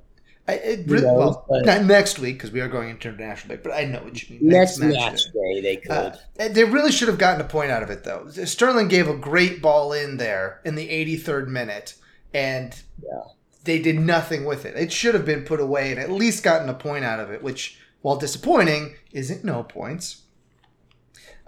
I, 0.50 0.54
it 0.54 0.78
Who 0.86 0.94
really, 0.94 1.06
knows, 1.06 1.18
well, 1.18 1.46
but- 1.48 1.64
not 1.66 1.84
next 1.84 2.18
week 2.18 2.36
because 2.36 2.50
we 2.50 2.60
are 2.60 2.68
going 2.68 2.90
into 2.90 3.08
international 3.08 3.48
break. 3.48 3.62
But 3.62 3.72
I 3.72 3.84
know 3.84 4.02
what 4.02 4.22
you 4.28 4.36
mean. 4.38 4.48
Next, 4.48 4.78
match 4.78 4.94
match 4.94 5.24
day. 5.32 5.54
day 5.54 5.60
they 5.60 5.76
could. 5.76 5.90
Uh, 5.90 6.48
they 6.48 6.64
really 6.64 6.92
should 6.92 7.08
have 7.08 7.18
gotten 7.18 7.40
a 7.40 7.48
point 7.48 7.70
out 7.70 7.82
of 7.82 7.90
it, 7.90 8.04
though. 8.04 8.28
Sterling 8.30 8.88
gave 8.88 9.08
a 9.08 9.16
great 9.16 9.60
ball 9.62 9.92
in 9.92 10.16
there 10.16 10.60
in 10.64 10.74
the 10.74 10.88
83rd 10.88 11.48
minute, 11.48 11.94
and 12.34 12.74
Yeah. 13.02 13.20
they 13.64 13.78
did 13.78 13.98
nothing 14.00 14.44
with 14.44 14.64
it. 14.66 14.76
It 14.76 14.92
should 14.92 15.14
have 15.14 15.24
been 15.24 15.44
put 15.44 15.60
away 15.60 15.90
and 15.90 16.00
at 16.00 16.10
least 16.10 16.42
gotten 16.42 16.68
a 16.68 16.74
point 16.74 17.04
out 17.04 17.20
of 17.20 17.30
it, 17.30 17.42
which, 17.42 17.78
while 18.02 18.16
disappointing, 18.16 18.94
isn't 19.12 19.44
no 19.44 19.62
points. 19.62 20.22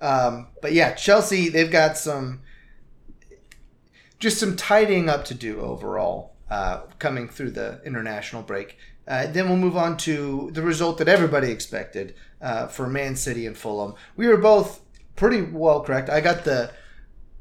Um, 0.00 0.49
but 0.61 0.73
yeah, 0.73 0.92
Chelsea, 0.94 1.49
they've 1.49 1.71
got 1.71 1.97
some 1.97 2.40
just 4.18 4.38
some 4.38 4.56
tidying 4.56 5.09
up 5.09 5.25
to 5.26 5.35
do 5.35 5.61
overall 5.61 6.32
uh, 6.52 6.82
coming 6.99 7.28
through 7.28 7.50
the 7.50 7.80
international 7.82 8.42
break. 8.42 8.76
Uh, 9.09 9.26
then 9.26 9.49
we'll 9.49 9.56
move 9.56 9.76
on 9.76 9.97
to 9.97 10.50
the 10.52 10.61
result 10.61 10.99
that 10.99 11.09
everybody 11.09 11.50
expected 11.50 12.14
uh, 12.42 12.66
for 12.66 12.87
Man 12.87 13.16
City 13.16 13.47
and 13.47 13.56
Fulham. 13.56 13.94
We 14.16 14.28
were 14.28 14.37
both 14.37 14.82
pretty 15.16 15.40
well 15.40 15.80
correct. 15.80 16.11
I 16.11 16.21
got 16.21 16.44
the 16.44 16.71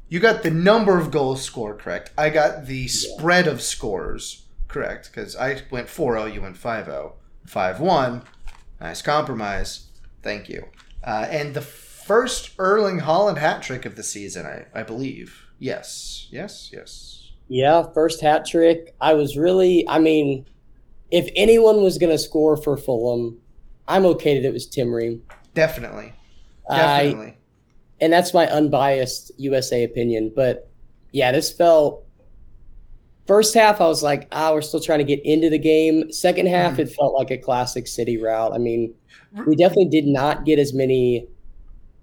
you 0.08 0.18
got 0.18 0.42
the 0.42 0.50
number 0.50 0.98
of 0.98 1.10
goals 1.10 1.42
scored 1.42 1.78
correct. 1.78 2.10
I 2.16 2.30
got 2.30 2.64
the 2.64 2.88
spread 2.88 3.46
of 3.46 3.60
scores 3.60 4.46
correct 4.66 5.10
because 5.10 5.36
I 5.36 5.60
went 5.70 5.88
4-0, 5.88 6.32
you 6.32 6.40
went 6.40 6.56
5-0. 6.56 7.12
5-1. 7.46 8.24
Nice 8.80 9.02
compromise. 9.02 9.88
Thank 10.22 10.48
you. 10.48 10.68
Uh, 11.04 11.26
and 11.28 11.52
the 11.52 11.60
first 11.60 12.52
Erling 12.58 13.00
Haaland 13.00 13.38
hat 13.38 13.62
trick 13.62 13.84
of 13.84 13.96
the 13.96 14.02
season, 14.02 14.46
I, 14.46 14.66
I 14.74 14.82
believe. 14.82 15.46
Yes. 15.58 16.28
Yes. 16.30 16.70
Yes. 16.72 17.21
Yeah, 17.48 17.84
first 17.92 18.20
hat 18.20 18.46
trick. 18.46 18.94
I 19.00 19.14
was 19.14 19.36
really, 19.36 19.86
I 19.88 19.98
mean, 19.98 20.46
if 21.10 21.28
anyone 21.36 21.82
was 21.82 21.98
going 21.98 22.10
to 22.12 22.18
score 22.18 22.56
for 22.56 22.76
Fulham, 22.76 23.38
I'm 23.88 24.06
okay 24.06 24.40
that 24.40 24.48
it 24.48 24.52
was 24.52 24.66
Tim 24.66 24.92
Ream. 24.92 25.22
Definitely. 25.54 26.12
I, 26.70 27.02
Definitely. 27.04 27.36
and 28.00 28.12
that's 28.12 28.32
my 28.32 28.46
unbiased 28.50 29.32
USA 29.36 29.84
opinion. 29.84 30.32
But 30.34 30.70
yeah, 31.12 31.32
this 31.32 31.52
felt. 31.52 32.04
First 33.26 33.54
half, 33.54 33.80
I 33.80 33.86
was 33.86 34.02
like, 34.02 34.26
ah, 34.32 34.52
we're 34.52 34.62
still 34.62 34.80
trying 34.80 34.98
to 34.98 35.04
get 35.04 35.24
into 35.24 35.48
the 35.48 35.58
game. 35.58 36.10
Second 36.10 36.48
half, 36.48 36.74
Mhm. 36.76 36.78
it 36.80 36.90
felt 36.92 37.14
like 37.14 37.30
a 37.30 37.38
classic 37.38 37.86
City 37.86 38.16
route. 38.16 38.52
I 38.52 38.58
mean, 38.58 38.94
we 39.46 39.54
definitely 39.54 39.88
did 39.90 40.06
not 40.06 40.44
get 40.44 40.58
as 40.58 40.72
many 40.74 41.28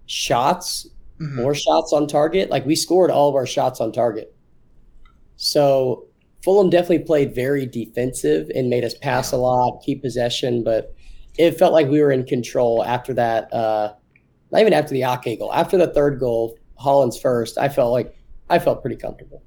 shots 0.06 0.88
Mhm. 1.20 1.36
more 1.36 1.54
shots 1.54 1.92
on 1.92 2.08
target. 2.08 2.50
Like 2.50 2.66
we 2.66 2.76
scored 2.76 3.12
all 3.12 3.28
of 3.30 3.36
our 3.36 3.46
shots 3.46 3.82
on 3.82 3.92
target. 3.92 4.34
So 5.42 6.06
Fulham 6.44 6.70
definitely 6.70 7.00
played 7.00 7.34
very 7.34 7.66
defensive 7.66 8.52
and 8.54 8.70
made 8.70 8.84
us 8.84 8.94
pass 8.94 9.32
a 9.32 9.38
lot, 9.38 9.82
keep 9.82 10.02
possession, 10.02 10.66
but 10.66 10.94
it 11.38 11.58
felt 11.58 11.72
like 11.72 11.88
we 11.88 12.02
were 12.02 12.12
in 12.12 12.26
control 12.26 12.84
after 12.84 13.14
that. 13.14 13.52
Uh, 13.54 13.94
not 14.52 14.60
even 14.60 14.74
after 14.74 14.94
the 14.94 15.04
Ake 15.04 15.40
goal, 15.40 15.54
after 15.54 15.78
the 15.78 15.88
third 15.88 16.20
goal, 16.20 16.58
Haaland's 16.84 17.18
first. 17.18 17.58
I 17.58 17.70
felt 17.70 17.94
like 17.94 18.18
I 18.50 18.60
felt 18.60 18.82
pretty 18.82 18.98
comfortable. 18.98 19.42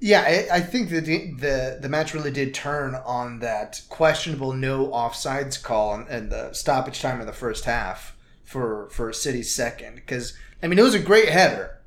Yeah, 0.00 0.46
I, 0.50 0.60
think 0.60 0.90
that 0.90 1.04
the, 1.04 1.32
the 1.34 1.78
the 1.80 1.88
match 1.88 2.12
really 2.12 2.30
did 2.32 2.52
turn 2.52 2.96
on 2.96 3.38
that 3.40 3.82
questionable 3.88 4.52
no 4.52 4.88
offsides 4.88 5.62
call 5.62 5.94
and, 5.94 6.08
and 6.08 6.32
the 6.32 6.52
stoppage 6.54 7.00
time 7.00 7.20
in 7.20 7.26
the 7.26 7.32
first 7.34 7.66
half 7.66 8.16
for 8.42 8.88
for 8.90 9.12
City's 9.12 9.54
second 9.54 9.96
because 9.96 10.36
I 10.62 10.66
mean 10.66 10.78
it 10.78 10.82
was 10.82 10.94
a 10.94 10.98
great 10.98 11.28
header, 11.28 11.78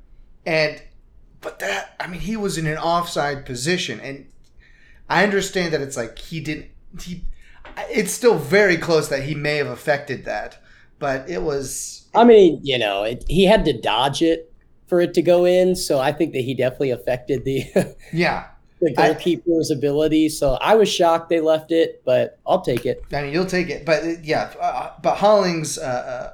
and 0.46 0.80
but 1.44 1.60
that 1.60 1.94
I 2.00 2.08
mean 2.08 2.20
he 2.20 2.36
was 2.36 2.58
in 2.58 2.66
an 2.66 2.78
offside 2.78 3.46
position 3.46 4.00
and 4.00 4.26
I 5.08 5.22
understand 5.22 5.72
that 5.74 5.82
it's 5.82 5.96
like 5.96 6.18
he 6.18 6.40
didn't 6.40 6.70
he 7.00 7.24
it's 7.90 8.12
still 8.12 8.38
very 8.38 8.76
close 8.76 9.08
that 9.08 9.24
he 9.24 9.34
may 9.34 9.56
have 9.56 9.66
affected 9.66 10.24
that, 10.24 10.58
but 10.98 11.28
it 11.28 11.42
was 11.42 12.08
I 12.14 12.24
mean, 12.24 12.60
you 12.62 12.78
know, 12.78 13.02
it, 13.02 13.24
he 13.28 13.44
had 13.44 13.64
to 13.64 13.72
dodge 13.72 14.22
it 14.22 14.52
for 14.86 15.00
it 15.00 15.14
to 15.14 15.22
go 15.22 15.44
in, 15.44 15.74
so 15.74 15.98
I 15.98 16.12
think 16.12 16.32
that 16.32 16.42
he 16.42 16.54
definitely 16.54 16.90
affected 16.90 17.44
the 17.44 17.94
yeah 18.12 18.46
the 18.80 18.94
I- 18.98 19.08
goalkeeper's 19.08 19.70
ability. 19.70 20.28
So 20.30 20.54
I 20.54 20.74
was 20.76 20.88
shocked 20.88 21.28
they 21.28 21.40
left 21.40 21.72
it, 21.72 22.02
but 22.04 22.38
I'll 22.46 22.62
take 22.62 22.86
it. 22.86 23.02
I 23.12 23.22
mean, 23.22 23.32
you'll 23.32 23.46
take 23.46 23.68
it, 23.68 23.84
but 23.84 24.02
uh, 24.02 24.12
yeah, 24.22 24.52
uh, 24.60 24.92
but 25.02 25.16
Holling's 25.16 25.78
uh, 25.78 25.82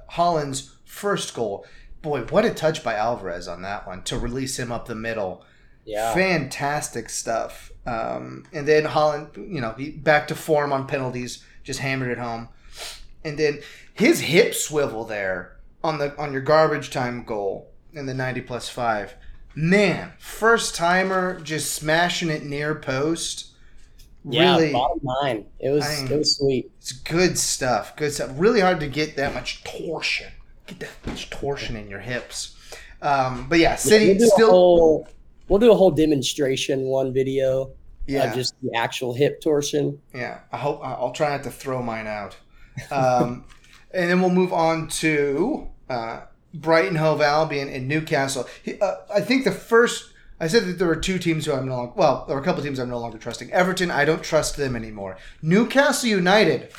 uh, 0.09 0.12
Haaland's 0.12 0.76
first 0.85 1.35
goal, 1.35 1.64
boy, 2.02 2.23
what 2.23 2.45
a 2.45 2.50
touch 2.54 2.83
by 2.83 2.95
Alvarez 2.95 3.49
on 3.49 3.62
that 3.62 3.87
one 3.87 4.02
to 4.04 4.19
release 4.19 4.59
him 4.59 4.73
up 4.73 4.87
the 4.87 4.95
middle. 4.95 5.45
Yeah. 5.85 6.12
Fantastic 6.14 7.09
stuff. 7.09 7.71
Um, 7.87 8.45
and 8.52 8.66
then 8.69 8.85
Haaland, 8.85 9.37
you 9.37 9.61
know, 9.61 9.73
he 9.76 9.90
back 9.90 10.28
to 10.28 10.35
form 10.35 10.73
on 10.73 10.87
penalties, 10.87 11.45
just 11.64 11.80
hammered 11.80 12.11
it 12.11 12.19
home. 12.19 12.49
And 13.25 13.38
then 13.38 13.61
his 13.95 14.21
hip 14.21 14.54
swivel 14.54 15.04
there 15.04 15.57
on 15.83 15.99
the 15.99 16.16
on 16.19 16.33
your 16.33 16.42
garbage 16.42 16.90
time 16.90 17.25
goal 17.25 17.71
in 17.92 18.07
the 18.07 18.14
90 18.14 18.42
plus 18.42 18.69
5. 18.69 19.14
Man, 19.54 20.12
first 20.19 20.75
timer 20.75 21.40
just 21.40 21.73
smashing 21.75 22.28
it 22.30 22.45
near 22.45 22.75
post. 22.75 23.49
Yeah, 24.25 24.57
Really 24.57 24.73
bottom 24.73 25.00
line. 25.02 25.47
It 25.59 25.71
was 25.71 25.85
I- 25.85 26.04
it 26.04 26.16
was 26.16 26.37
sweet. 26.37 26.71
it's 26.78 26.92
good 26.92 27.38
stuff. 27.38 27.97
Good 27.97 28.12
stuff. 28.12 28.30
Really 28.35 28.61
hard 28.61 28.78
to 28.80 28.87
get 28.87 29.16
that 29.16 29.35
much 29.35 29.64
torsion. 29.64 30.33
Get 30.67 30.81
that 30.81 31.26
torsion 31.31 31.76
in 31.76 31.88
your 31.88 32.00
hips. 32.00 32.57
Um, 33.02 33.49
but 33.49 33.59
yeah, 33.59 33.76
City 33.76 34.17
we'll 34.19 34.31
still. 34.31 34.50
whole 34.50 35.09
we'll 35.49 35.59
do 35.59 35.73
a 35.73 35.75
whole 35.75 35.90
demonstration 35.90 36.83
one 36.83 37.12
video 37.12 37.73
yeah, 38.07 38.25
of 38.25 38.35
just 38.35 38.55
the 38.62 38.75
actual 38.75 39.14
hip 39.14 39.40
torsion. 39.40 40.00
yeah. 40.14 40.40
I 40.52 40.57
hope 40.57 40.81
I'll 40.83 41.12
try 41.12 41.31
not 41.31 41.43
to 41.45 41.50
throw 41.50 41.83
mine 41.83 42.07
out. 42.07 42.37
Um, 42.90 43.45
and 43.95 44.11
then 44.11 44.21
we'll 44.21 44.31
move 44.31 44.52
on 44.52 44.88
to 44.88 45.69
uh, 45.88 46.23
Brighton 46.55 46.97
Hove 46.97 47.21
Albion 47.21 47.69
and 47.69 47.88
Newcastle. 47.88 48.49
He, 48.62 48.81
uh, 48.81 48.97
I 49.12 49.21
think 49.21 49.45
the 49.45 49.52
first. 49.52 50.12
I 50.43 50.47
said 50.47 50.64
that 50.64 50.79
there 50.79 50.88
were 50.88 50.97
two 50.97 51.19
teams 51.19 51.45
who 51.45 51.52
I'm 51.52 51.69
no 51.69 51.76
longer. 51.76 51.93
Well, 51.97 52.25
there 52.26 52.35
were 52.35 52.40
a 52.40 52.45
couple 52.45 52.62
teams 52.62 52.79
I'm 52.79 52.88
no 52.88 52.99
longer 52.99 53.19
trusting. 53.19 53.52
Everton, 53.52 53.90
I 53.90 54.07
don't 54.07 54.23
trust 54.23 54.57
them 54.57 54.75
anymore. 54.75 55.19
Newcastle 55.43 56.09
United, 56.09 56.73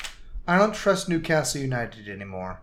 I 0.48 0.58
don't 0.58 0.74
trust 0.74 1.08
Newcastle 1.08 1.60
United 1.60 2.08
anymore. 2.08 2.60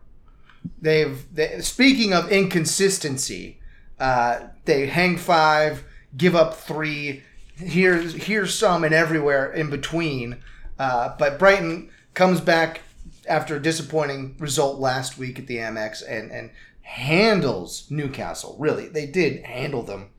They've 0.81 1.25
they, 1.33 1.61
speaking 1.61 2.13
of 2.13 2.31
inconsistency, 2.31 3.59
uh, 3.99 4.47
they 4.65 4.87
hang 4.87 5.17
five, 5.17 5.83
give 6.15 6.35
up 6.35 6.55
three. 6.55 7.23
Here's 7.55 8.13
here's 8.13 8.53
some 8.55 8.83
and 8.83 8.93
everywhere 8.93 9.51
in 9.51 9.69
between. 9.69 10.37
Uh, 10.77 11.15
but 11.17 11.39
Brighton 11.39 11.89
comes 12.13 12.41
back 12.41 12.81
after 13.27 13.55
a 13.55 13.61
disappointing 13.61 14.35
result 14.39 14.79
last 14.79 15.17
week 15.17 15.39
at 15.39 15.47
the 15.47 15.57
Amex 15.57 16.01
and 16.07 16.31
and 16.31 16.51
handles 16.81 17.89
Newcastle. 17.89 18.55
Really, 18.59 18.87
they 18.87 19.05
did 19.05 19.43
handle 19.43 19.83
them 19.83 20.09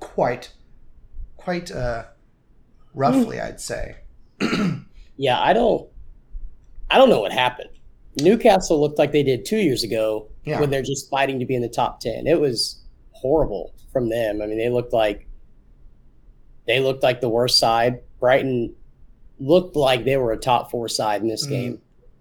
quite 0.00 0.52
quite 1.36 1.70
uh, 1.70 2.04
roughly, 2.94 3.40
I'd 3.40 3.60
say. 3.60 3.96
Yeah, 5.18 5.40
I 5.40 5.52
don't 5.52 5.90
I 6.88 6.96
don't 6.96 7.10
know 7.10 7.20
what 7.20 7.32
happened. 7.32 7.70
Newcastle 8.22 8.80
looked 8.80 8.98
like 8.98 9.12
they 9.12 9.22
did 9.22 9.44
two 9.44 9.58
years 9.58 9.82
ago 9.82 10.28
Yeah. 10.44 10.60
when 10.60 10.70
they're 10.70 10.82
just 10.82 11.08
fighting 11.10 11.38
to 11.40 11.46
be 11.46 11.54
in 11.54 11.62
the 11.62 11.68
top 11.68 12.00
ten. 12.00 12.26
It 12.26 12.40
was 12.40 12.80
horrible 13.12 13.72
from 13.92 14.08
them. 14.08 14.40
I 14.42 14.46
mean, 14.46 14.58
they 14.58 14.68
looked 14.70 14.92
like 14.92 15.26
they 16.66 16.80
looked 16.80 17.02
like 17.02 17.20
the 17.20 17.28
worst 17.28 17.58
side. 17.58 18.00
Brighton 18.20 18.74
looked 19.38 19.74
like 19.76 20.04
they 20.04 20.16
were 20.16 20.32
a 20.32 20.36
top 20.36 20.70
four 20.70 20.88
side 20.88 21.22
in 21.22 21.28
this 21.28 21.46
Mhm. 21.46 21.50
game. 21.50 21.80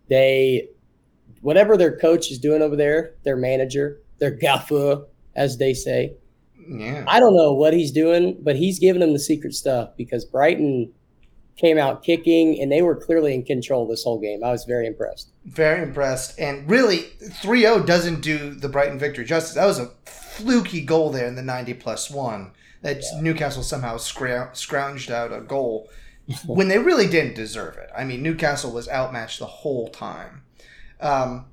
They 0.09 0.69
whatever 1.41 1.77
their 1.77 1.95
coach 1.95 2.31
is 2.31 2.39
doing 2.39 2.61
over 2.61 2.75
there, 2.75 3.13
their 3.23 3.35
manager, 3.35 3.99
their 4.19 4.31
gaffer, 4.45 5.05
as 5.35 5.57
they 5.57 5.73
say. 5.73 6.13
Yeah. 6.69 7.03
I 7.07 7.19
don't 7.19 7.35
know 7.35 7.53
what 7.53 7.73
he's 7.73 7.91
doing, 7.91 8.37
but 8.41 8.55
he's 8.55 8.79
giving 8.79 8.99
them 9.01 9.13
the 9.13 9.19
secret 9.19 9.53
stuff 9.53 9.91
because 9.97 10.25
Brighton 10.25 10.91
came 11.57 11.77
out 11.77 12.03
kicking 12.03 12.59
and 12.61 12.71
they 12.71 12.81
were 12.81 12.95
clearly 12.95 13.33
in 13.33 13.43
control 13.43 13.87
this 13.87 14.03
whole 14.03 14.19
game. 14.19 14.43
I 14.43 14.51
was 14.51 14.63
very 14.65 14.85
impressed. 14.87 15.29
Very 15.45 15.81
impressed. 15.83 16.39
And 16.39 16.69
really, 16.69 16.97
3 17.41 17.61
0 17.61 17.83
doesn't 17.83 18.21
do 18.21 18.53
the 18.53 18.69
Brighton 18.69 18.99
victory 18.99 19.25
justice. 19.25 19.55
That 19.55 19.65
was 19.65 19.79
a 19.79 19.87
fluky 20.05 20.81
goal 20.81 21.09
there 21.09 21.27
in 21.27 21.35
the 21.35 21.41
90 21.41 21.73
plus 21.75 22.09
one. 22.11 22.51
that 22.83 23.01
Newcastle 23.19 23.63
somehow 23.63 23.97
scrou- 23.97 24.51
scrounged 24.51 25.09
out 25.09 25.33
a 25.33 25.41
goal 25.41 25.89
when 26.45 26.67
they 26.67 26.77
really 26.77 27.07
didn't 27.07 27.33
deserve 27.33 27.75
it. 27.77 27.89
I 27.97 28.03
mean, 28.03 28.21
Newcastle 28.21 28.71
was 28.71 28.87
outmatched 28.87 29.39
the 29.39 29.47
whole 29.47 29.87
time. 29.87 30.43
Um, 31.01 31.45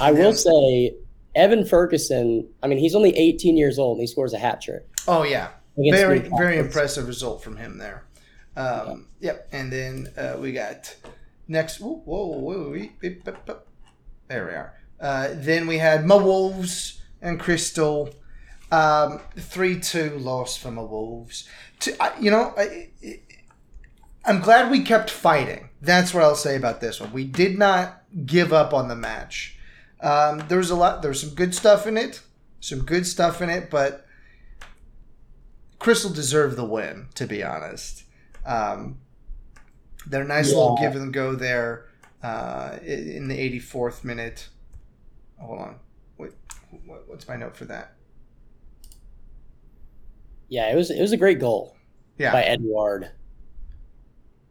I 0.00 0.10
will 0.10 0.30
Yeah. 0.30 0.32
say, 0.32 0.94
Evan 1.36 1.64
Ferguson. 1.64 2.48
I 2.62 2.66
mean, 2.66 2.78
he's 2.78 2.94
only 2.96 3.16
18 3.16 3.56
years 3.56 3.78
old 3.78 3.98
and 3.98 4.02
he 4.02 4.06
scores 4.08 4.32
a 4.32 4.38
hat 4.38 4.60
trick. 4.60 4.84
oh 5.06 5.22
yeah, 5.22 5.48
very 5.76 6.16
Newcastle. 6.18 6.38
very 6.38 6.58
impressive 6.58 7.06
result 7.06 7.42
from 7.42 7.56
him 7.56 7.78
there. 7.78 8.02
Um, 8.58 9.06
Yep, 9.20 9.48
and 9.52 9.72
then 9.72 10.12
uh, 10.16 10.36
we 10.38 10.52
got 10.52 10.94
next. 11.48 11.80
Whoa, 11.80 12.02
whoa, 12.04 12.26
whoa, 12.38 12.72
beep, 12.72 13.00
beep. 13.00 13.24
there 14.28 14.46
we 14.46 14.52
are. 14.52 14.74
Uh, 15.00 15.28
then 15.34 15.66
we 15.66 15.78
had 15.78 16.04
my 16.06 16.14
Wolves 16.16 17.00
and 17.22 17.38
Crystal. 17.40 18.10
Um, 18.70 19.20
three 19.36 19.80
two 19.80 20.18
loss 20.18 20.56
for 20.56 20.70
my 20.70 20.82
Wolves. 20.82 21.48
To, 21.80 22.02
I, 22.02 22.18
you 22.20 22.30
know, 22.30 22.52
I, 22.56 22.90
I- 23.04 23.20
I'm 24.24 24.40
glad 24.40 24.70
we 24.70 24.82
kept 24.82 25.08
fighting. 25.10 25.70
That's 25.80 26.12
what 26.12 26.22
I'll 26.22 26.34
say 26.34 26.54
about 26.56 26.80
this 26.80 27.00
one. 27.00 27.12
We 27.12 27.24
did 27.24 27.58
not 27.58 28.02
give 28.26 28.52
up 28.52 28.74
on 28.74 28.88
the 28.88 28.96
match. 28.96 29.56
Um, 30.00 30.44
there 30.48 30.58
was 30.58 30.70
a 30.70 30.76
lot. 30.76 31.00
There 31.02 31.10
was 31.10 31.20
some 31.20 31.34
good 31.34 31.54
stuff 31.54 31.86
in 31.86 31.96
it. 31.96 32.20
Some 32.60 32.80
good 32.84 33.06
stuff 33.06 33.40
in 33.40 33.48
it, 33.50 33.70
but 33.70 34.04
Crystal 35.78 36.10
deserved 36.10 36.56
the 36.56 36.64
win, 36.64 37.06
to 37.14 37.26
be 37.26 37.42
honest. 37.42 38.04
Um, 38.44 38.98
their 40.06 40.24
nice 40.24 40.48
little 40.48 40.76
give 40.80 40.94
and 40.96 41.12
go 41.12 41.34
there 41.34 41.86
uh, 42.22 42.78
in 42.84 43.28
the 43.28 43.36
84th 43.60 44.04
minute. 44.04 44.48
Hold 45.38 45.60
on. 45.60 45.76
Wait, 46.16 46.32
what- 46.86 47.08
what's 47.08 47.28
my 47.28 47.36
note 47.36 47.56
for 47.56 47.64
that? 47.66 47.94
Yeah, 50.48 50.72
it 50.72 50.76
was 50.76 50.90
it 50.90 51.00
was 51.00 51.12
a 51.12 51.16
great 51.18 51.38
goal 51.40 51.76
Yeah, 52.16 52.32
by 52.32 52.42
Edouard. 52.42 53.10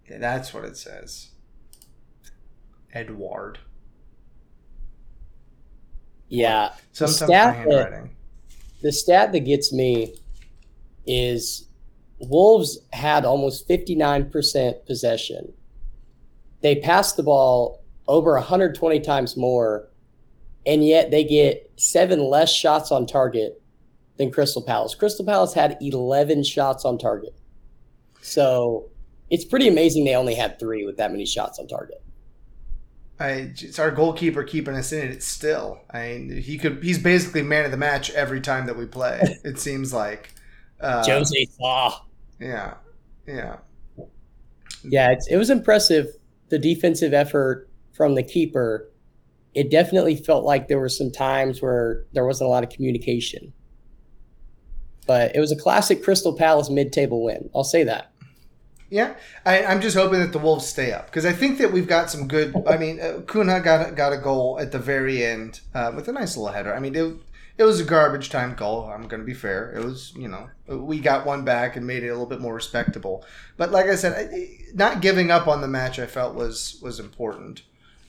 yeah, 0.08 0.20
that's 0.20 0.54
what 0.54 0.64
it 0.64 0.78
says. 0.78 1.30
Edouard. 2.94 3.58
Yeah, 6.30 6.74
Sometimes 6.92 7.22
my 7.22 7.26
stat 7.28 7.30
that- 7.30 7.56
handwriting. 7.56 8.16
the 8.82 8.92
stat 8.92 9.32
that 9.32 9.40
gets 9.40 9.74
me 9.74 10.16
is 11.06 11.68
Wolves 12.20 12.80
had 12.94 13.26
almost 13.26 13.68
59% 13.68 14.86
possession. 14.86 15.54
They 16.62 16.76
passed 16.76 17.18
the 17.18 17.24
ball 17.24 17.84
over 18.08 18.34
120 18.34 19.00
times 19.02 19.38
more, 19.38 19.90
and 20.66 20.86
yet 20.86 21.12
they 21.12 21.24
get 21.24 21.72
seven 21.76 22.20
less 22.20 22.52
shots 22.52 22.92
on 22.92 23.06
target 23.06 23.62
than 24.18 24.32
Crystal 24.32 24.62
Palace. 24.62 24.96
Crystal 24.96 25.26
Palace 25.26 25.54
had 25.54 25.78
11 25.80 26.44
shots 26.44 26.86
on 26.86 26.98
target. 26.98 27.36
So 28.22 28.90
it's 29.30 29.46
pretty 29.46 29.68
amazing 29.68 30.06
they 30.06 30.16
only 30.16 30.36
had 30.36 30.60
three 30.60 30.86
with 30.86 30.98
that 30.98 31.12
many 31.12 31.26
shots 31.26 31.60
on 31.60 31.68
target. 31.68 32.02
I, 33.20 33.52
it's 33.56 33.80
our 33.80 33.90
goalkeeper 33.90 34.44
keeping 34.44 34.76
us 34.76 34.92
in 34.92 35.08
it 35.08 35.24
still. 35.24 35.80
I 35.90 36.10
mean, 36.10 36.38
he 36.38 36.58
could. 36.58 36.84
He's 36.84 37.00
basically 37.00 37.42
man 37.42 37.66
of 37.66 37.72
the 37.72 37.78
match 37.78 38.12
every 38.12 38.42
time 38.42 38.68
that 38.68 38.78
we 38.78 38.86
play. 38.86 39.22
It 39.44 39.60
seems 39.60 39.92
like. 39.92 40.34
Uh, 40.80 41.04
José 41.04 41.50
Sá. 41.50 42.02
Yeah, 42.40 42.76
yeah. 43.28 43.58
Yeah, 44.84 45.12
it's, 45.12 45.28
it 45.28 45.38
was 45.38 45.50
impressive. 45.50 46.08
The 46.50 46.60
defensive 46.60 47.14
effort 47.14 47.70
from 47.94 48.16
the 48.16 48.24
keeper. 48.24 48.90
It 49.54 49.72
definitely 49.72 50.16
felt 50.16 50.44
like 50.44 50.68
there 50.68 50.80
were 50.80 50.90
some 50.90 51.12
times 51.12 51.62
where 51.62 52.06
there 52.14 52.26
wasn't 52.26 52.48
a 52.48 52.52
lot 52.52 52.64
of 52.64 52.70
communication. 52.70 53.54
But 55.08 55.36
it 55.36 55.40
was 55.40 55.52
a 55.52 55.56
classic 55.56 56.04
Crystal 56.04 56.34
Palace 56.34 56.70
mid-table 56.70 57.24
win. 57.24 57.50
I'll 57.56 57.64
say 57.64 57.84
that. 57.86 58.12
Yeah, 58.90 59.16
I, 59.46 59.66
I'm 59.66 59.82
just 59.82 59.98
hoping 59.98 60.20
that 60.22 60.32
the 60.32 60.40
Wolves 60.40 60.66
stay 60.66 60.94
up 60.94 61.08
because 61.08 61.26
I 61.26 61.34
think 61.34 61.58
that 61.58 61.74
we've 61.74 61.88
got 61.88 62.10
some 62.10 62.28
good. 62.28 62.56
I 62.66 62.78
mean, 62.78 63.02
uh, 63.02 63.20
Cunha 63.26 63.62
got 63.62 63.90
a- 63.90 63.92
got 63.92 64.14
a 64.14 64.18
goal 64.18 64.60
at 64.62 64.72
the 64.72 64.80
very 64.80 65.26
end 65.26 65.60
uh, 65.74 65.92
with 65.94 66.08
a 66.08 66.14
nice 66.14 66.38
little 66.38 66.54
header. 66.54 66.74
I 66.74 66.80
mean, 66.80 66.96
it, 66.96 67.14
it 67.58 67.64
was 67.64 67.80
a 67.80 67.84
garbage 67.84 68.30
time 68.30 68.54
goal. 68.56 68.86
I'm 68.86 69.08
going 69.08 69.20
to 69.22 69.26
be 69.26 69.34
fair. 69.34 69.72
It 69.76 69.84
was, 69.84 70.14
you 70.16 70.28
know, 70.28 70.48
we 70.68 71.00
got 71.00 71.26
one 71.26 71.44
back 71.44 71.76
and 71.76 71.86
made 71.88 72.04
it 72.04 72.08
a 72.10 72.12
little 72.12 72.28
bit 72.28 72.40
more 72.40 72.54
respectable. 72.54 73.26
But 73.58 73.72
like 73.72 73.88
I 73.88 73.96
said, 73.96 74.32
not 74.76 75.02
giving 75.02 75.32
up 75.32 75.48
on 75.48 75.62
the 75.62 75.68
match, 75.68 75.98
I 76.00 76.06
felt 76.06 76.36
was 76.36 76.80
was 76.82 77.00
important. 77.00 77.64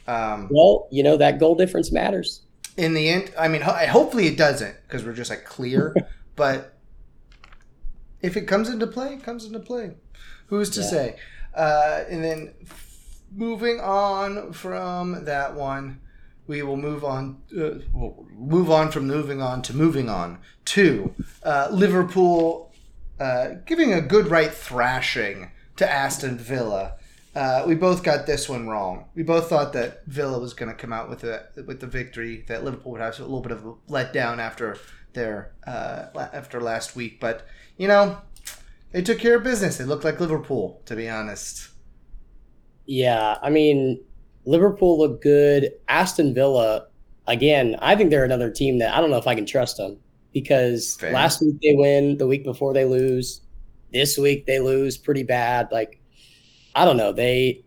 Um, 0.06 0.48
Well, 0.50 0.88
you 0.90 1.02
know 1.02 1.16
that 1.16 1.38
goal 1.38 1.54
difference 1.54 1.90
matters. 1.92 2.42
in 2.76 2.94
the 2.94 3.08
end, 3.08 3.32
I 3.38 3.48
mean, 3.48 3.60
ho- 3.62 3.86
hopefully 3.88 4.26
it 4.26 4.36
doesn't 4.38 4.76
because 4.86 5.04
we're 5.04 5.12
just 5.12 5.30
like 5.30 5.44
clear. 5.44 5.94
but 6.36 6.74
if 8.20 8.36
it 8.36 8.42
comes 8.42 8.68
into 8.68 8.86
play, 8.86 9.14
it 9.14 9.22
comes 9.22 9.44
into 9.44 9.60
play. 9.60 9.92
Who's 10.46 10.70
to 10.70 10.80
Yeah. 10.80 10.86
say? 10.86 11.16
Uh, 11.54 12.04
and 12.08 12.22
then 12.24 12.54
f- 12.62 13.20
moving 13.34 13.80
on 13.80 14.52
from 14.52 15.24
that 15.24 15.54
one, 15.54 16.00
we 16.48 16.62
will 16.62 16.76
move 16.76 17.04
on. 17.04 17.40
Uh, 17.56 17.78
we'll 17.92 18.26
move 18.36 18.70
on 18.70 18.90
from 18.90 19.06
moving 19.06 19.40
on 19.40 19.62
to 19.62 19.76
moving 19.76 20.08
on 20.08 20.38
to 20.64 21.14
uh, 21.44 21.68
Liverpool 21.70 22.68
uh, 23.20 23.54
giving 23.66 23.92
a 23.92 24.00
good 24.00 24.28
right 24.28 24.52
thrashing 24.52 25.50
to 25.76 25.90
Aston 25.90 26.38
Villa. 26.38 26.94
Uh, 27.34 27.64
we 27.66 27.74
both 27.74 28.02
got 28.02 28.26
this 28.26 28.48
one 28.48 28.68
wrong. 28.68 29.06
We 29.14 29.22
both 29.22 29.48
thought 29.48 29.72
that 29.74 30.04
Villa 30.06 30.38
was 30.38 30.54
going 30.54 30.70
to 30.70 30.74
come 30.74 30.92
out 30.92 31.08
with 31.08 31.20
the 31.20 31.46
with 31.66 31.80
the 31.80 31.86
victory. 31.86 32.44
That 32.48 32.64
Liverpool 32.64 32.92
would 32.92 33.00
have 33.00 33.18
a 33.18 33.22
little 33.22 33.40
bit 33.40 33.52
of 33.52 33.64
a 33.64 33.72
letdown 33.88 34.38
after 34.38 34.78
their 35.12 35.52
uh, 35.66 36.06
after 36.32 36.60
last 36.60 36.96
week, 36.96 37.20
but 37.20 37.46
you 37.76 37.86
know 37.86 38.18
they 38.92 39.02
took 39.02 39.18
care 39.18 39.36
of 39.36 39.44
business. 39.44 39.76
They 39.76 39.84
looked 39.84 40.04
like 40.04 40.20
Liverpool, 40.20 40.82
to 40.86 40.96
be 40.96 41.08
honest. 41.08 41.68
Yeah, 42.86 43.36
I 43.42 43.50
mean, 43.50 44.02
Liverpool 44.48 44.98
look 44.98 45.20
good. 45.22 45.72
Aston 45.88 46.34
Villa, 46.34 46.86
again, 47.26 47.76
I 47.80 47.94
think 47.94 48.10
they're 48.10 48.24
another 48.24 48.50
team 48.50 48.78
that 48.78 48.94
I 48.96 49.00
don't 49.00 49.10
know 49.10 49.18
if 49.18 49.26
I 49.26 49.34
can 49.34 49.46
trust 49.46 49.76
them 49.76 49.98
because 50.32 50.96
Fair. 50.96 51.12
last 51.12 51.42
week 51.42 51.56
they 51.62 51.74
win, 51.74 52.16
the 52.16 52.26
week 52.26 52.44
before 52.44 52.72
they 52.72 52.84
lose, 52.84 53.42
this 53.92 54.16
week 54.18 54.46
they 54.46 54.60
lose 54.60 54.96
pretty 54.96 55.22
bad. 55.22 55.68
Like, 55.70 56.00
I 56.74 56.84
don't 56.84 56.96
know. 56.96 57.12
They 57.12 57.62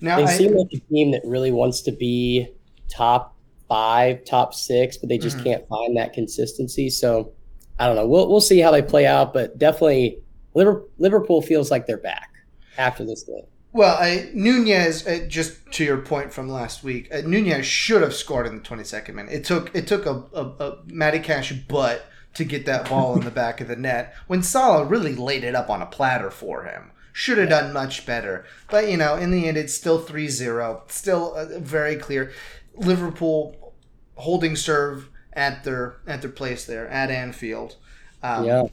Now, 0.00 0.16
they 0.16 0.24
I, 0.24 0.36
seem 0.36 0.54
like 0.56 0.68
a 0.74 0.78
team 0.92 1.10
that 1.12 1.22
really 1.24 1.52
wants 1.52 1.82
to 1.82 1.92
be 1.92 2.48
top 2.88 3.34
five, 3.68 4.24
top 4.24 4.52
six, 4.54 4.96
but 4.98 5.08
they 5.08 5.18
just 5.18 5.38
Mhm. 5.38 5.44
can't 5.44 5.68
find 5.68 5.96
that 5.96 6.12
consistency. 6.12 6.90
So 6.90 7.32
I 7.78 7.86
don't 7.86 7.96
know. 7.96 8.06
We'll 8.06 8.28
we'll 8.28 8.40
see 8.42 8.58
how 8.58 8.70
they 8.70 8.82
play 8.82 9.06
out, 9.06 9.32
but 9.32 9.56
definitely 9.58 10.18
Liverpool 10.54 11.40
feels 11.40 11.70
like 11.70 11.86
they're 11.86 11.96
back 11.96 12.28
after 12.76 13.04
this 13.04 13.22
game. 13.22 13.46
Well, 13.72 13.96
I, 13.96 14.30
Nunez, 14.34 15.06
uh, 15.06 15.26
just 15.28 15.70
to 15.72 15.84
your 15.84 15.98
point 15.98 16.32
from 16.32 16.48
last 16.48 16.82
week, 16.82 17.08
uh, 17.14 17.20
Nunez 17.20 17.66
should 17.66 18.02
have 18.02 18.14
scored 18.14 18.46
in 18.46 18.56
the 18.56 18.62
22nd 18.62 19.14
minute. 19.14 19.32
It 19.32 19.44
took 19.44 19.74
it 19.74 19.86
took 19.86 20.06
a, 20.06 20.24
a, 20.34 20.44
a 20.64 20.78
Matty 20.86 21.20
Cash 21.20 21.52
butt 21.52 22.04
to 22.34 22.44
get 22.44 22.66
that 22.66 22.88
ball 22.88 23.14
in 23.14 23.24
the 23.24 23.30
back 23.30 23.60
of 23.60 23.68
the 23.68 23.76
net 23.76 24.14
when 24.26 24.42
Salah 24.42 24.84
really 24.84 25.14
laid 25.14 25.44
it 25.44 25.54
up 25.54 25.70
on 25.70 25.82
a 25.82 25.86
platter 25.86 26.30
for 26.30 26.64
him. 26.64 26.90
Should 27.12 27.38
have 27.38 27.48
done 27.48 27.72
much 27.72 28.06
better. 28.06 28.44
But, 28.70 28.88
you 28.88 28.96
know, 28.96 29.16
in 29.16 29.30
the 29.30 29.48
end, 29.48 29.56
it's 29.56 29.74
still 29.74 29.98
3 29.98 30.28
0. 30.28 30.84
Still 30.88 31.34
uh, 31.34 31.58
very 31.58 31.96
clear. 31.96 32.32
Liverpool 32.74 33.74
holding 34.14 34.56
serve 34.56 35.08
at 35.32 35.64
their 35.64 35.96
at 36.06 36.22
their 36.22 36.30
place 36.30 36.64
there 36.64 36.88
at 36.88 37.10
Anfield. 37.10 37.76
Um, 38.22 38.44
yeah. 38.44 38.66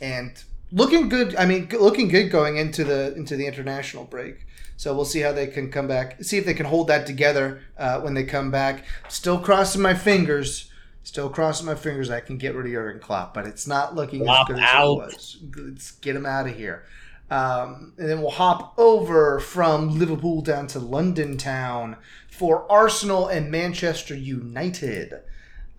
and 0.00 0.42
looking 0.72 1.08
good. 1.08 1.36
I 1.36 1.46
mean, 1.46 1.68
looking 1.78 2.08
good 2.08 2.30
going 2.30 2.56
into 2.56 2.84
the 2.84 3.14
into 3.14 3.36
the 3.36 3.46
international 3.46 4.04
break. 4.04 4.46
So 4.76 4.94
we'll 4.94 5.04
see 5.04 5.20
how 5.20 5.32
they 5.32 5.46
can 5.46 5.70
come 5.70 5.86
back. 5.86 6.24
See 6.24 6.38
if 6.38 6.44
they 6.44 6.54
can 6.54 6.66
hold 6.66 6.88
that 6.88 7.06
together 7.06 7.60
uh, 7.78 8.00
when 8.00 8.14
they 8.14 8.24
come 8.24 8.50
back. 8.50 8.84
Still 9.08 9.38
crossing 9.38 9.80
my 9.82 9.94
fingers. 9.94 10.70
Still 11.04 11.28
crossing 11.28 11.66
my 11.66 11.74
fingers. 11.74 12.10
I 12.10 12.20
can 12.20 12.36
get 12.36 12.54
rid 12.54 12.66
of 12.66 12.72
Jurgen 12.72 13.00
Klopp, 13.00 13.34
but 13.34 13.46
it's 13.46 13.66
not 13.66 13.94
looking 13.94 14.24
Klopp 14.24 14.50
as 14.50 14.56
good 14.56 14.62
out. 14.62 15.02
as 15.02 15.12
it 15.12 15.14
was. 15.14 15.38
Let's 15.56 15.90
get 15.92 16.16
him 16.16 16.26
out 16.26 16.48
of 16.48 16.56
here. 16.56 16.84
Um, 17.30 17.92
and 17.96 18.08
then 18.08 18.20
we'll 18.20 18.30
hop 18.30 18.74
over 18.76 19.40
from 19.40 19.98
Liverpool 19.98 20.42
down 20.42 20.66
to 20.68 20.78
London 20.78 21.38
town 21.38 21.96
for 22.28 22.70
Arsenal 22.70 23.28
and 23.28 23.50
Manchester 23.50 24.14
United. 24.14 25.14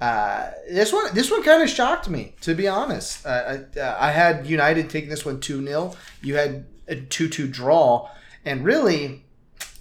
Uh, 0.03 0.51
this 0.69 0.91
one, 0.91 1.15
this 1.15 1.31
one 1.31 1.41
kind 1.43 1.63
of 1.63 1.69
shocked 1.69 2.09
me, 2.09 2.35
to 2.41 2.53
be 2.53 2.67
honest. 2.67 3.25
Uh, 3.25 3.59
I, 3.77 3.79
uh, 3.79 3.97
I 3.97 4.11
had 4.11 4.45
United 4.45 4.89
taking 4.89 5.09
this 5.09 5.23
one 5.23 5.39
two 5.39 5.65
0 5.65 5.93
You 6.21 6.35
had 6.35 6.65
a 6.89 6.97
two 6.97 7.29
two 7.29 7.47
draw, 7.47 8.09
and 8.43 8.65
really, 8.65 9.23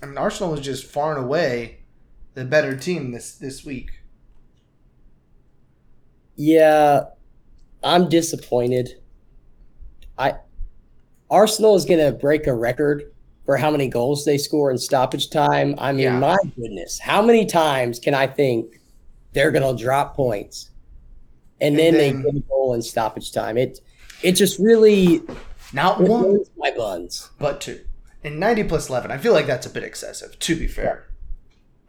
I 0.01 0.07
mean, 0.07 0.17
Arsenal 0.17 0.53
was 0.53 0.61
just 0.61 0.85
far 0.87 1.17
and 1.17 1.25
away 1.25 1.81
the 2.35 2.45
better 2.45 2.77
team 2.77 3.11
this 3.11 3.35
this 3.35 3.65
week. 3.65 3.91
Yeah, 6.37 7.07
I'm 7.83 8.09
disappointed. 8.09 9.01
I 10.17 10.35
Arsenal 11.31 11.75
is 11.75 11.85
going 11.85 11.99
to 11.99 12.13
break 12.13 12.47
a 12.47 12.55
record 12.55 13.13
for 13.45 13.57
how 13.57 13.73
many 13.73 13.89
goals 13.89 14.25
they 14.25 14.39
score 14.39 14.71
in 14.71 14.79
stoppage 14.79 15.31
time. 15.31 15.75
I 15.79 15.91
mean, 15.91 16.05
Yeah. 16.05 16.19
my 16.21 16.37
goodness, 16.55 17.01
how 17.01 17.23
many 17.23 17.45
times 17.45 17.99
can 17.99 18.15
I 18.15 18.29
think 18.29 18.79
they're 19.33 19.51
going 19.51 19.77
to 19.77 19.83
drop 19.83 20.15
points? 20.17 20.71
and, 21.61 21.79
then, 21.79 21.95
they 21.95 22.13
get 22.13 22.35
a 22.35 22.41
goal 22.49 22.75
in 22.75 22.83
stoppage 22.83 23.31
time. 23.33 23.57
It 23.57 23.79
it 24.23 24.33
just 24.33 24.59
really 24.59 25.23
not 25.73 26.01
one, 26.01 26.41
my 26.57 26.71
buns. 26.73 27.31
but 27.39 27.61
two. 27.61 27.85
And 28.25 28.39
90 28.41 28.65
plus 28.65 28.89
11, 28.89 29.11
I 29.11 29.19
feel 29.19 29.33
like 29.33 29.47
that's 29.47 29.67
a 29.67 29.71
bit 29.71 29.83
excessive, 29.85 30.39
to 30.41 30.57
be 30.57 30.67
fair. 30.67 31.09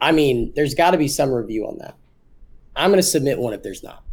I 0.01 0.11
mean, 0.11 0.51
there's 0.55 0.73
got 0.75 0.91
to 0.91 0.97
be 0.97 1.07
some 1.07 1.31
review 1.31 1.65
on 1.67 1.77
that. 1.79 1.95
I'm 2.75 2.89
going 2.91 2.99
to 3.01 3.07
submit 3.07 3.37
one 3.39 3.53
if 3.53 3.61
there's 3.63 3.83
not. 3.83 4.03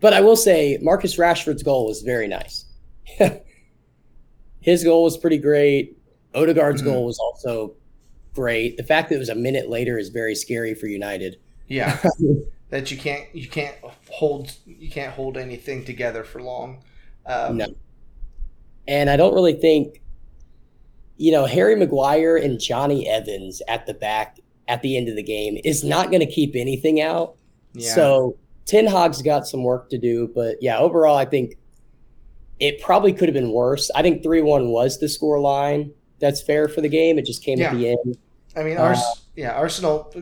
But 0.00 0.12
I 0.12 0.20
will 0.20 0.36
say 0.36 0.78
Marcus 0.82 1.16
Rashford's 1.16 1.62
goal 1.62 1.86
was 1.86 2.02
very 2.02 2.28
nice. 2.28 2.66
His 4.60 4.84
goal 4.84 5.04
was 5.04 5.16
pretty 5.16 5.38
great. 5.38 5.96
Odegaard's 6.34 6.82
Mhm. 6.82 6.86
goal 6.86 7.06
was 7.06 7.18
also 7.18 7.74
great. 8.36 8.76
The 8.76 8.84
fact 8.84 9.08
that 9.08 9.16
it 9.16 9.18
was 9.18 9.28
a 9.30 9.34
minute 9.34 9.68
later 9.68 9.98
is 9.98 10.10
very 10.10 10.34
scary 10.34 10.74
for 10.74 10.86
United. 10.86 11.38
Yeah. 11.68 11.98
that 12.70 12.90
you 12.90 12.96
can't 12.98 13.24
you 13.34 13.48
can't 13.48 13.74
hold 14.10 14.52
you 14.66 14.90
can't 14.90 15.12
hold 15.12 15.36
anything 15.36 15.84
together 15.84 16.22
for 16.22 16.42
long. 16.42 16.82
Um, 17.26 17.56
No. 17.56 17.66
And 18.88 19.10
I 19.10 19.16
don't 19.16 19.34
really 19.34 19.54
think, 19.54 20.00
you 21.16 21.32
know, 21.32 21.44
Harry 21.46 21.74
Maguire 21.74 22.36
and 22.36 22.60
Jonny 22.60 23.08
Evans 23.08 23.60
at 23.66 23.86
the 23.86 23.94
back 23.94 24.38
at 24.68 24.82
the 24.82 24.96
end 24.96 25.08
of 25.08 25.16
the 25.16 25.22
game 25.22 25.58
is 25.64 25.82
not 25.82 26.10
going 26.10 26.20
to 26.20 26.30
keep 26.30 26.54
anything 26.54 27.00
out. 27.00 27.34
yeah. 27.72 27.92
So 27.94 28.36
Ten 28.64 28.86
Hag's 28.86 29.22
got 29.22 29.46
some 29.46 29.62
work 29.64 29.90
to 29.90 29.98
do, 29.98 30.30
but 30.34 30.56
yeah, 30.60 30.78
overall, 30.78 31.16
I 31.16 31.24
think 31.24 31.56
it 32.60 32.80
probably 32.80 33.12
could 33.12 33.28
have 33.28 33.34
been 33.34 33.52
worse. 33.52 33.90
I 33.94 34.02
think 34.02 34.22
three 34.22 34.42
one 34.42 34.68
was 34.70 34.98
the 34.98 35.08
score 35.08 35.40
line. 35.40 35.92
That's 36.20 36.40
fair 36.42 36.68
for 36.68 36.80
the 36.80 36.88
game. 36.88 37.18
It 37.18 37.26
just 37.26 37.42
came 37.44 37.58
Yeah. 37.58 37.70
at 37.72 37.74
the 37.76 37.88
end. 37.90 38.18
I 38.56 38.62
mean, 38.62 38.78
Uh, 38.78 38.82
Ars- 38.84 39.22
yeah, 39.36 39.52
Arsenal. 39.52 40.12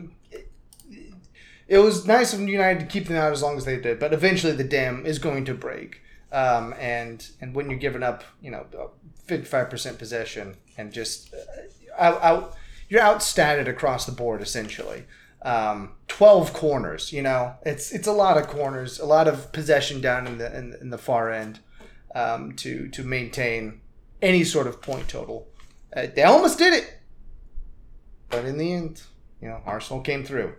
It 1.67 1.79
was 1.79 2.05
nice 2.05 2.31
of 2.33 2.41
United 2.41 2.79
to 2.81 2.85
keep 2.85 3.07
them 3.07 3.17
out 3.17 3.31
as 3.31 3.41
long 3.41 3.57
as 3.57 3.65
they 3.65 3.77
did, 3.79 3.99
but 3.99 4.13
eventually 4.13 4.53
the 4.53 4.63
dam 4.63 5.05
is 5.05 5.17
going 5.17 5.45
to 5.45 5.53
break. 5.55 6.01
Um, 6.31 6.73
and 6.79 7.27
and 7.41 7.55
when 7.55 7.69
you're 7.69 7.79
giving 7.79 8.03
up, 8.03 8.23
you 8.41 8.51
know, 8.51 8.65
55 9.25 9.69
percent 9.69 9.97
possession 9.97 10.57
and 10.77 10.91
just 10.93 11.33
uh, 11.33 11.37
out, 11.97 12.21
out, 12.23 12.55
you're 12.89 13.01
outstatted 13.01 13.67
across 13.67 14.05
the 14.05 14.11
board 14.11 14.41
essentially. 14.41 15.05
Um, 15.41 15.93
12 16.07 16.53
corners, 16.53 17.11
you 17.13 17.21
know, 17.21 17.53
it's 17.65 17.91
it's 17.91 18.07
a 18.07 18.11
lot 18.11 18.37
of 18.37 18.47
corners, 18.47 18.99
a 18.99 19.05
lot 19.05 19.27
of 19.27 19.51
possession 19.51 20.01
down 20.01 20.27
in 20.27 20.37
the 20.37 20.55
in, 20.55 20.75
in 20.81 20.89
the 20.89 20.97
far 20.97 21.31
end 21.31 21.59
um, 22.13 22.53
to 22.57 22.89
to 22.89 23.03
maintain 23.03 23.81
any 24.21 24.43
sort 24.43 24.67
of 24.67 24.81
point 24.81 25.07
total. 25.07 25.47
Uh, 25.95 26.07
they 26.15 26.23
almost 26.23 26.57
did 26.59 26.73
it, 26.73 26.93
but 28.29 28.45
in 28.45 28.57
the 28.57 28.73
end, 28.73 29.01
you 29.41 29.47
know, 29.47 29.61
Arsenal 29.65 30.01
came 30.01 30.23
through. 30.23 30.55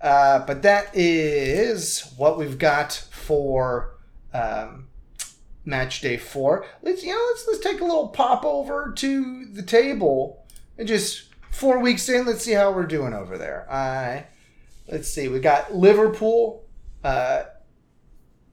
Uh, 0.00 0.44
but 0.46 0.62
that 0.62 0.90
is 0.94 2.12
what 2.16 2.38
we've 2.38 2.58
got 2.58 2.92
for 2.92 3.94
um, 4.34 4.88
match 5.64 6.00
day 6.00 6.16
four. 6.16 6.66
Let's 6.82 7.02
you 7.04 7.10
know 7.10 7.24
let's 7.30 7.46
let's 7.46 7.60
take 7.60 7.80
a 7.80 7.84
little 7.84 8.08
pop 8.08 8.44
over 8.44 8.92
to 8.96 9.44
the 9.46 9.62
table 9.62 10.44
and 10.76 10.88
just 10.88 11.26
four 11.50 11.78
weeks 11.78 12.08
in. 12.08 12.26
Let's 12.26 12.44
see 12.44 12.52
how 12.52 12.72
we're 12.72 12.86
doing 12.86 13.14
over 13.14 13.38
there. 13.38 13.70
I 13.70 14.26
let's 14.88 15.08
see. 15.08 15.28
We 15.28 15.38
got 15.38 15.74
Liverpool 15.74 16.64
uh, 17.04 17.44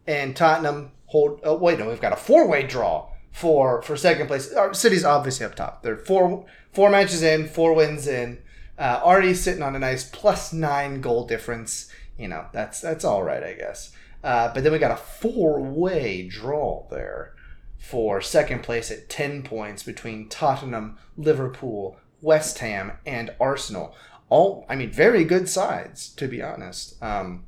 and 0.06 0.36
Tottenham 0.36 0.92
hold. 1.06 1.42
Oh 1.44 1.56
wait, 1.56 1.80
no, 1.80 1.90
we've 1.90 2.02
got 2.02 2.14
a 2.14 2.18
four 2.18 2.48
way 2.48 2.64
draw 2.64 3.10
for 3.32 3.82
for 3.82 3.98
second 3.98 4.28
place. 4.28 4.54
Our 4.54 4.74
City's 4.74 5.06
obviously 5.06 5.46
up 5.46 5.56
top. 5.56 5.82
They're 5.82 5.98
four 5.98 6.46
four 6.72 6.90
matches 6.90 7.24
in, 7.24 7.48
four 7.48 7.74
wins 7.74 8.08
in. 8.08 8.40
Uh, 8.80 9.02
already 9.04 9.34
sitting 9.34 9.62
on 9.62 9.76
a 9.76 9.80
nice 9.80 10.10
plus 10.10 10.54
nine 10.54 11.02
goal 11.02 11.28
difference. 11.28 11.92
You 12.18 12.30
know, 12.30 12.46
that's 12.54 12.80
that's 12.80 13.04
all 13.04 13.24
right, 13.24 13.44
I 13.44 13.54
guess. 13.54 13.92
Uh, 14.24 14.54
but 14.54 14.64
then 14.64 14.72
we 14.72 14.80
got 14.80 14.92
a 14.92 14.98
four-way 14.98 16.28
draw 16.28 16.88
there 16.90 17.34
for 17.78 18.22
second 18.22 18.64
place 18.64 18.90
at 18.92 19.10
ten 19.10 19.44
points 19.44 19.84
between 19.84 20.30
Tottenham, 20.30 20.98
Liverpool, 21.18 21.98
West 22.22 22.60
Ham, 22.60 22.94
and 23.06 23.32
Arsenal. 23.40 23.96
All, 24.30 24.66
I 24.70 24.76
mean, 24.76 24.92
very 24.92 25.24
good 25.24 25.50
sides 25.50 26.10
to 26.16 26.28
be 26.28 26.42
honest. 26.42 27.02
Um, 27.02 27.46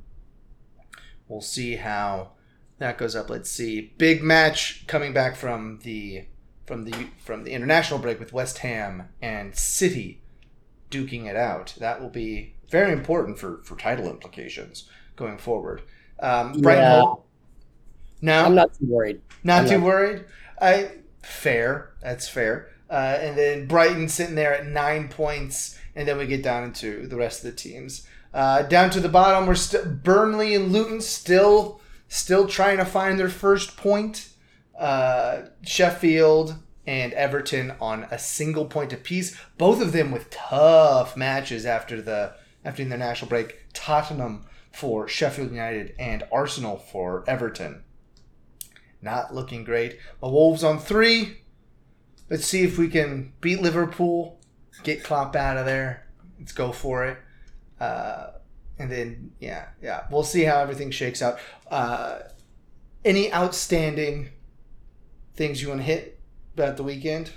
we'll 1.28 1.40
see 1.40 1.76
how 1.76 2.32
that 2.78 2.98
goes 2.98 3.14
up. 3.14 3.30
Let's 3.30 3.50
see, 3.50 3.92
big 3.96 4.22
match 4.22 4.86
coming 4.86 5.12
back 5.12 5.36
from 5.36 5.78
the 5.82 6.26
from 6.66 6.84
the 6.84 7.08
from 7.18 7.44
the 7.44 7.52
international 7.52 8.00
break 8.00 8.18
with 8.18 8.32
West 8.32 8.58
Ham 8.58 9.08
and 9.20 9.54
City 9.54 10.21
duking 10.92 11.26
it 11.26 11.36
out. 11.36 11.74
That 11.80 12.00
will 12.00 12.10
be 12.10 12.54
very 12.70 12.92
important 12.92 13.38
for, 13.38 13.60
for 13.64 13.76
title 13.76 14.08
implications 14.08 14.88
going 15.16 15.38
forward. 15.38 15.82
Um, 16.20 16.52
Brighton 16.60 16.84
Yeah. 16.84 17.14
No, 18.20 18.44
I'm 18.44 18.54
not 18.54 18.72
too 18.74 18.86
worried. 18.86 19.20
not 19.42 19.62
I'm 19.62 19.68
too 19.68 19.78
not- 19.78 19.86
worried. 19.86 20.24
I 20.60 20.90
fair. 21.22 21.90
That's 22.00 22.28
fair. 22.28 22.68
Uh, 22.88 23.16
and 23.20 23.36
then 23.36 23.66
Brighton 23.66 24.08
sitting 24.08 24.34
there 24.36 24.54
at 24.54 24.66
nine 24.66 25.08
points, 25.08 25.78
and 25.96 26.06
then 26.06 26.18
we 26.18 26.26
get 26.26 26.42
down 26.42 26.62
into 26.64 27.06
the 27.08 27.16
rest 27.16 27.42
of 27.44 27.50
the 27.50 27.56
teams. 27.56 28.06
Uh, 28.34 28.62
down 28.62 28.90
to 28.90 29.00
the 29.00 29.08
bottom, 29.08 29.46
we're 29.46 29.54
still 29.54 29.84
Burnley 29.86 30.54
and 30.54 30.72
Luton 30.72 31.00
still 31.00 31.80
still 32.08 32.46
trying 32.46 32.76
to 32.76 32.84
find 32.84 33.18
their 33.18 33.28
first 33.30 33.76
point. 33.76 34.28
Uh, 34.78 35.42
Sheffield 35.62 36.56
and 36.86 37.12
Everton 37.12 37.74
on 37.80 38.04
a 38.10 38.18
single 38.18 38.66
point 38.66 38.92
apiece. 38.92 39.36
Both 39.58 39.80
of 39.80 39.92
them 39.92 40.10
with 40.10 40.30
tough 40.30 41.16
matches 41.16 41.64
after 41.66 42.00
the 42.02 42.34
after 42.64 42.84
the 42.84 42.96
national 42.96 43.28
break. 43.28 43.58
Tottenham 43.72 44.46
for 44.72 45.06
Sheffield 45.08 45.50
United 45.50 45.94
and 45.98 46.24
Arsenal 46.32 46.76
for 46.76 47.24
Everton 47.26 47.84
not 49.02 49.34
looking 49.34 49.64
great. 49.64 49.98
The 50.20 50.28
Wolves 50.28 50.64
on 50.64 50.78
three. 50.78 51.38
Let's 52.30 52.46
see 52.46 52.62
if 52.62 52.78
we 52.78 52.88
can 52.88 53.32
beat 53.40 53.60
Liverpool, 53.60 54.40
get 54.84 55.04
Klopp 55.04 55.36
out 55.36 55.58
of 55.58 55.66
there. 55.66 56.06
Let's 56.38 56.52
go 56.52 56.72
for 56.72 57.04
it. 57.04 57.18
Uh, 57.78 58.30
and 58.78 58.90
then, 58.90 59.32
yeah, 59.38 59.66
yeah, 59.82 60.04
we'll 60.10 60.22
see 60.22 60.44
how 60.44 60.60
everything 60.60 60.90
shakes 60.90 61.20
out. 61.20 61.38
Uh, 61.70 62.20
any 63.04 63.32
outstanding 63.34 64.30
things 65.34 65.60
you 65.60 65.68
want 65.68 65.80
to 65.80 65.84
hit 65.84 66.11
about 66.54 66.76
the 66.76 66.82
weekend? 66.82 67.30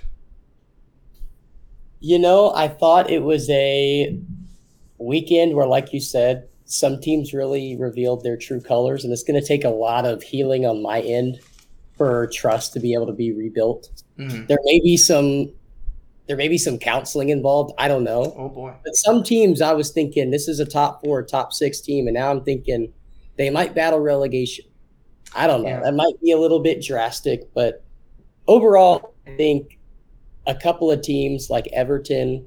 You 2.00 2.18
know, 2.18 2.52
I 2.54 2.68
thought 2.68 3.10
it 3.10 3.22
was 3.22 3.48
a 3.50 4.18
weekend 4.98 5.54
where, 5.54 5.66
like 5.66 5.92
you 5.92 6.00
said, 6.00 6.48
some 6.66 7.00
teams 7.00 7.32
really 7.32 7.76
revealed 7.76 8.22
their 8.22 8.36
true 8.36 8.60
colors, 8.60 9.04
and 9.04 9.12
it's 9.12 9.22
going 9.22 9.40
to 9.40 9.46
take 9.46 9.64
a 9.64 9.70
lot 9.70 10.04
of 10.04 10.22
healing 10.22 10.66
on 10.66 10.82
my 10.82 11.00
end 11.00 11.40
for 11.96 12.26
trust 12.32 12.72
to 12.74 12.80
be 12.80 12.92
able 12.92 13.06
to 13.06 13.12
be 13.12 13.32
rebuilt. 13.32 13.90
Mhm. 14.18 14.46
There 14.48 14.58
may 14.64 14.80
be 14.80 14.96
some, 14.96 15.52
there 16.26 16.36
may 16.36 16.48
be 16.48 16.58
some 16.58 16.78
counseling 16.78 17.30
involved. 17.30 17.72
I 17.78 17.88
don't 17.88 18.04
know, 18.04 18.34
Oh 18.36 18.48
boy. 18.50 18.74
but 18.84 18.94
some 18.96 19.22
teams 19.22 19.62
I 19.62 19.72
was 19.72 19.90
thinking 19.90 20.30
this 20.30 20.48
is 20.48 20.60
a 20.60 20.66
top 20.66 21.02
four, 21.02 21.22
top 21.22 21.52
six 21.54 21.80
team, 21.80 22.06
and 22.08 22.14
now 22.14 22.30
I'm 22.30 22.42
thinking 22.44 22.92
they 23.36 23.48
might 23.48 23.74
battle 23.74 24.00
relegation. 24.00 24.66
I 25.34 25.46
don't 25.46 25.62
know. 25.62 25.68
Yeah. 25.68 25.80
That 25.80 25.94
might 25.94 26.20
be 26.22 26.32
a 26.32 26.38
little 26.38 26.60
bit 26.60 26.82
drastic, 26.82 27.52
but 27.54 27.82
overall, 28.48 29.14
I 29.26 29.36
think 29.36 29.78
a 30.46 30.54
couple 30.54 30.90
of 30.90 31.02
teams 31.02 31.50
like 31.50 31.66
Everton, 31.72 32.46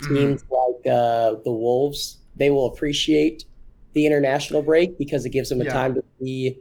teams 0.00 0.44
like 0.50 0.86
uh, 0.92 1.34
the 1.44 1.52
Wolves, 1.52 2.18
they 2.36 2.50
will 2.50 2.66
appreciate 2.66 3.44
the 3.94 4.06
international 4.06 4.62
break 4.62 4.98
because 4.98 5.24
it 5.24 5.30
gives 5.30 5.48
them 5.48 5.60
a 5.60 5.64
Yeah. 5.64 5.72
time 5.72 5.94
to 5.94 6.04
re 6.20 6.58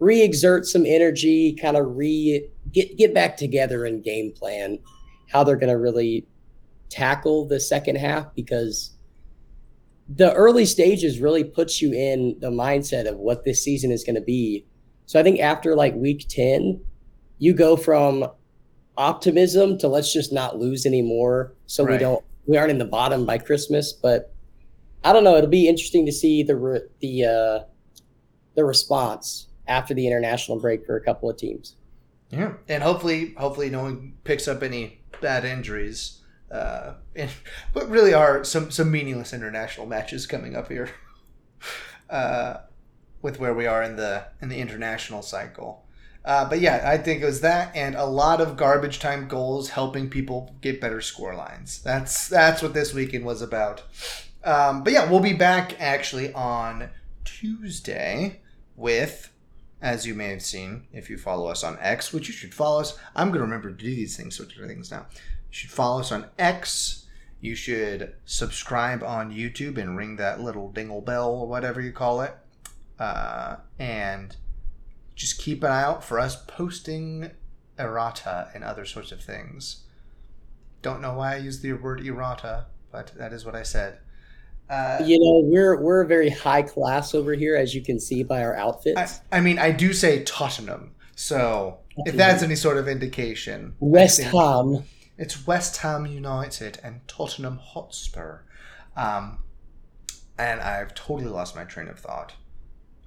re-exert 0.00 0.66
some 0.66 0.84
energy, 0.84 1.52
kind 1.52 1.76
of 1.76 1.96
re 1.96 2.48
get 2.72 2.96
get 2.96 3.14
back 3.14 3.36
together 3.36 3.84
and 3.84 4.02
game 4.02 4.32
plan 4.32 4.78
how 5.30 5.44
they're 5.44 5.56
going 5.56 5.72
to 5.72 5.78
really 5.78 6.26
tackle 6.90 7.46
the 7.46 7.58
second 7.60 7.96
half 7.96 8.34
because 8.34 8.90
the 10.08 10.32
early 10.34 10.66
stages 10.66 11.20
really 11.20 11.44
puts 11.44 11.80
you 11.80 11.92
in 11.92 12.36
the 12.40 12.50
mindset 12.50 13.08
of 13.08 13.16
what 13.16 13.44
this 13.44 13.62
season 13.62 13.90
is 13.90 14.04
going 14.04 14.16
to 14.16 14.20
be. 14.20 14.66
So 15.06 15.18
I 15.18 15.22
think 15.22 15.40
after 15.40 15.74
like 15.74 15.94
week 15.94 16.26
10, 16.28 16.80
you 17.42 17.52
go 17.52 17.76
from 17.76 18.24
optimism 18.96 19.76
to 19.76 19.88
let's 19.88 20.12
just 20.12 20.32
not 20.32 20.60
lose 20.60 20.86
anymore 20.86 21.52
so 21.66 21.82
we 21.82 21.98
don't 21.98 22.24
we 22.46 22.56
aren't 22.56 22.70
in 22.70 22.78
the 22.78 22.84
bottom 22.84 23.26
by 23.26 23.38
Christmas, 23.38 23.92
but 23.92 24.32
I 25.02 25.12
don't 25.12 25.24
know, 25.24 25.36
it'll 25.36 25.50
be 25.50 25.68
interesting 25.68 26.06
to 26.06 26.12
see 26.12 26.44
the 26.44 26.54
re- 26.54 26.86
the 27.00 27.24
uh 27.24 27.64
the 28.54 28.64
response 28.64 29.48
after 29.66 29.92
the 29.92 30.06
international 30.06 30.60
break 30.60 30.86
for 30.86 30.96
a 30.96 31.02
couple 31.04 31.28
of 31.28 31.36
teams. 31.36 31.74
Yeah, 32.30 32.52
and 32.68 32.80
hopefully, 32.80 33.34
hopefully, 33.36 33.70
no 33.70 33.82
one 33.82 34.14
picks 34.22 34.46
up 34.46 34.62
any 34.62 35.00
bad 35.20 35.44
injuries. 35.44 36.20
Uh, 36.48 36.94
and 37.16 37.30
what 37.72 37.88
really 37.88 38.14
are 38.14 38.44
some 38.44 38.70
some 38.70 38.92
meaningless 38.92 39.32
international 39.32 39.86
matches 39.86 40.26
coming 40.28 40.54
up 40.54 40.68
here, 40.68 40.90
uh, 42.10 42.58
with 43.20 43.40
where 43.40 43.52
we 43.52 43.66
are 43.66 43.82
in 43.82 43.96
the 43.96 44.26
in 44.40 44.48
the 44.48 44.58
international 44.58 45.22
cycle. 45.22 45.81
Uh, 46.24 46.48
but 46.48 46.60
yeah, 46.60 46.82
I 46.84 46.98
think 46.98 47.22
it 47.22 47.26
was 47.26 47.40
that 47.40 47.74
and 47.74 47.94
a 47.94 48.04
lot 48.04 48.40
of 48.40 48.56
garbage 48.56 49.00
time 49.00 49.26
goals 49.26 49.70
helping 49.70 50.08
people 50.08 50.54
get 50.60 50.80
better 50.80 51.00
score 51.00 51.34
lines. 51.34 51.82
That's 51.82 52.28
that's 52.28 52.62
what 52.62 52.74
this 52.74 52.94
weekend 52.94 53.24
was 53.24 53.42
about. 53.42 53.82
Um, 54.44 54.82
but 54.84 54.92
yeah, 54.92 55.10
we'll 55.10 55.20
be 55.20 55.32
back 55.32 55.80
actually 55.80 56.32
on 56.32 56.90
Tuesday 57.24 58.40
with, 58.76 59.32
as 59.80 60.06
you 60.06 60.14
may 60.14 60.28
have 60.28 60.42
seen 60.42 60.86
if 60.92 61.10
you 61.10 61.16
follow 61.16 61.48
us 61.48 61.64
on 61.64 61.78
X, 61.80 62.12
which 62.12 62.28
you 62.28 62.34
should 62.34 62.54
follow 62.54 62.80
us. 62.80 62.98
I'm 63.14 63.28
going 63.28 63.38
to 63.38 63.44
remember 63.44 63.70
to 63.70 63.76
do 63.76 63.94
these 63.94 64.16
things, 64.16 64.36
sort 64.36 64.56
of 64.56 64.66
things 64.66 64.90
now. 64.90 65.06
You 65.10 65.24
should 65.50 65.70
follow 65.70 66.00
us 66.00 66.12
on 66.12 66.26
X. 66.38 67.06
You 67.40 67.56
should 67.56 68.14
subscribe 68.24 69.02
on 69.02 69.34
YouTube 69.34 69.76
and 69.76 69.96
ring 69.96 70.16
that 70.16 70.40
little 70.40 70.70
dingle 70.70 71.00
bell 71.00 71.30
or 71.30 71.48
whatever 71.48 71.80
you 71.80 71.92
call 71.92 72.20
it. 72.20 72.36
Uh, 72.98 73.56
and 73.80 74.36
just 75.22 75.38
keep 75.38 75.62
an 75.62 75.70
eye 75.70 75.84
out 75.84 76.02
for 76.02 76.18
us 76.18 76.34
posting 76.48 77.30
errata 77.78 78.50
and 78.54 78.64
other 78.64 78.84
sorts 78.84 79.12
of 79.12 79.22
things. 79.22 79.84
Don't 80.82 81.00
know 81.00 81.14
why 81.14 81.34
I 81.34 81.36
used 81.36 81.62
the 81.62 81.74
word 81.74 82.04
errata, 82.04 82.66
but 82.90 83.12
that 83.16 83.32
is 83.32 83.44
what 83.44 83.54
I 83.54 83.62
said. 83.62 84.00
Uh, 84.68 84.98
you 85.04 85.20
know, 85.20 85.48
we're 85.48 85.80
we're 85.80 86.04
very 86.06 86.28
high 86.28 86.62
class 86.62 87.14
over 87.14 87.34
here, 87.34 87.54
as 87.54 87.72
you 87.72 87.82
can 87.82 88.00
see 88.00 88.24
by 88.24 88.42
our 88.42 88.56
outfits. 88.56 89.20
I, 89.30 89.38
I 89.38 89.40
mean, 89.40 89.60
I 89.60 89.70
do 89.70 89.92
say 89.92 90.24
Tottenham, 90.24 90.96
so 91.14 91.78
Tottenham. 91.90 92.06
if 92.06 92.16
that's 92.16 92.42
any 92.42 92.56
sort 92.56 92.76
of 92.76 92.88
indication, 92.88 93.76
West 93.78 94.20
Ham. 94.20 94.82
It's 95.18 95.46
West 95.46 95.76
Ham 95.78 96.04
United 96.06 96.80
and 96.82 97.06
Tottenham 97.06 97.58
Hotspur, 97.58 98.40
um, 98.96 99.38
and 100.36 100.60
I've 100.60 100.94
totally 100.94 101.30
lost 101.30 101.54
my 101.54 101.62
train 101.62 101.86
of 101.86 102.00
thought. 102.00 102.32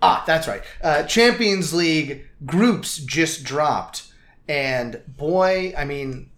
Ah, 0.06 0.24
that's 0.26 0.48
right. 0.48 0.62
Uh, 0.84 1.04
Champions 1.04 1.74
League 1.74 2.28
groups 2.46 2.98
just 2.98 3.44
dropped, 3.44 4.12
and 4.48 5.02
boy, 5.08 5.74
I 5.78 5.86
mean, 5.86 6.30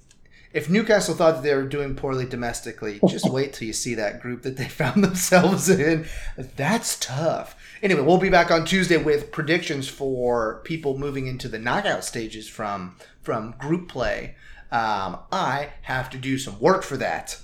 if 0.54 0.70
Newcastle 0.70 1.14
thought 1.14 1.36
that 1.36 1.44
they 1.44 1.54
were 1.54 1.68
doing 1.68 1.96
poorly 1.96 2.26
domestically, 2.26 3.00
just 3.08 3.30
wait 3.30 3.54
till 3.54 3.68
you 3.68 3.74
see 3.74 3.94
that 3.96 4.22
group 4.22 4.42
that 4.44 4.58
they 4.58 4.68
found 4.68 5.04
themselves 5.04 5.70
in. 5.70 6.08
That's 6.38 6.98
tough. 7.00 7.56
Anyway, 7.84 8.02
we'll 8.02 8.18
be 8.18 8.30
back 8.30 8.50
on 8.50 8.66
Tuesday 8.66 8.98
with 8.98 9.32
predictions 9.32 9.88
for 9.88 10.62
people 10.64 10.98
moving 10.98 11.28
into 11.28 11.48
the 11.48 11.60
knockout 11.60 12.04
stages 12.04 12.48
from 12.48 12.96
from 13.22 13.54
group 13.60 13.90
play. 13.90 14.36
Um, 14.72 15.20
I 15.32 15.70
have 15.84 16.10
to 16.10 16.18
do 16.18 16.38
some 16.38 16.60
work 16.60 16.84
for 16.84 16.98
that 16.98 17.40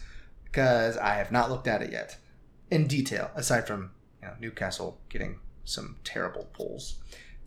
because 0.45 0.97
I 0.97 1.15
have 1.15 1.31
not 1.31 1.49
looked 1.49 1.67
at 1.67 1.81
it 1.81 1.91
yet 1.91 2.17
in 2.71 2.88
detail. 2.88 3.29
Aside 3.36 3.67
from 3.67 3.91
you 4.21 4.27
know 4.29 4.33
Newcastle 4.39 4.99
getting 5.09 5.39
some 5.63 5.97
terrible 6.04 6.49
pulls. 6.54 6.99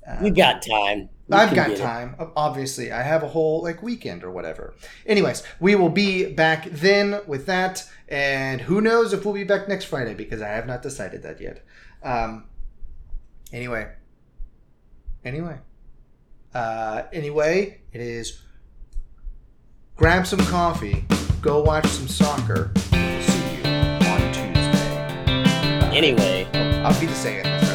Um, 0.06 0.24
you 0.24 0.30
got 0.30 0.62
time. 0.62 1.08
You 1.28 1.36
I've 1.36 1.54
got 1.54 1.76
time. 1.76 2.14
It. 2.18 2.28
Obviously, 2.36 2.92
I 2.92 3.02
have 3.02 3.22
a 3.22 3.28
whole 3.28 3.62
like 3.62 3.82
weekend 3.82 4.22
or 4.22 4.30
whatever. 4.30 4.74
Anyways, 5.04 5.42
we 5.58 5.74
will 5.74 5.88
be 5.88 6.32
back 6.32 6.68
then 6.70 7.20
with 7.26 7.46
that, 7.46 7.88
and 8.08 8.60
who 8.60 8.80
knows 8.80 9.12
if 9.12 9.24
we'll 9.24 9.34
be 9.34 9.44
back 9.44 9.68
next 9.68 9.86
Friday 9.86 10.14
because 10.14 10.40
I 10.40 10.48
have 10.48 10.66
not 10.66 10.82
decided 10.82 11.22
that 11.22 11.40
yet. 11.40 11.64
Um. 12.02 12.44
Anyway. 13.52 13.88
Anyway. 15.24 15.58
Uh. 16.54 17.02
Anyway, 17.12 17.80
it 17.92 18.00
is. 18.00 18.42
Grab 19.96 20.26
some 20.26 20.40
coffee. 20.40 21.04
Go 21.40 21.62
watch 21.62 21.86
some 21.86 22.06
soccer. 22.06 22.70
We'll 22.92 23.22
see 23.22 23.56
you 23.56 23.64
on 23.64 24.32
Tuesday. 24.32 25.96
Anyway, 25.96 26.46
I'll 26.84 27.00
be 27.00 27.06
the 27.06 27.14
saying. 27.14 27.65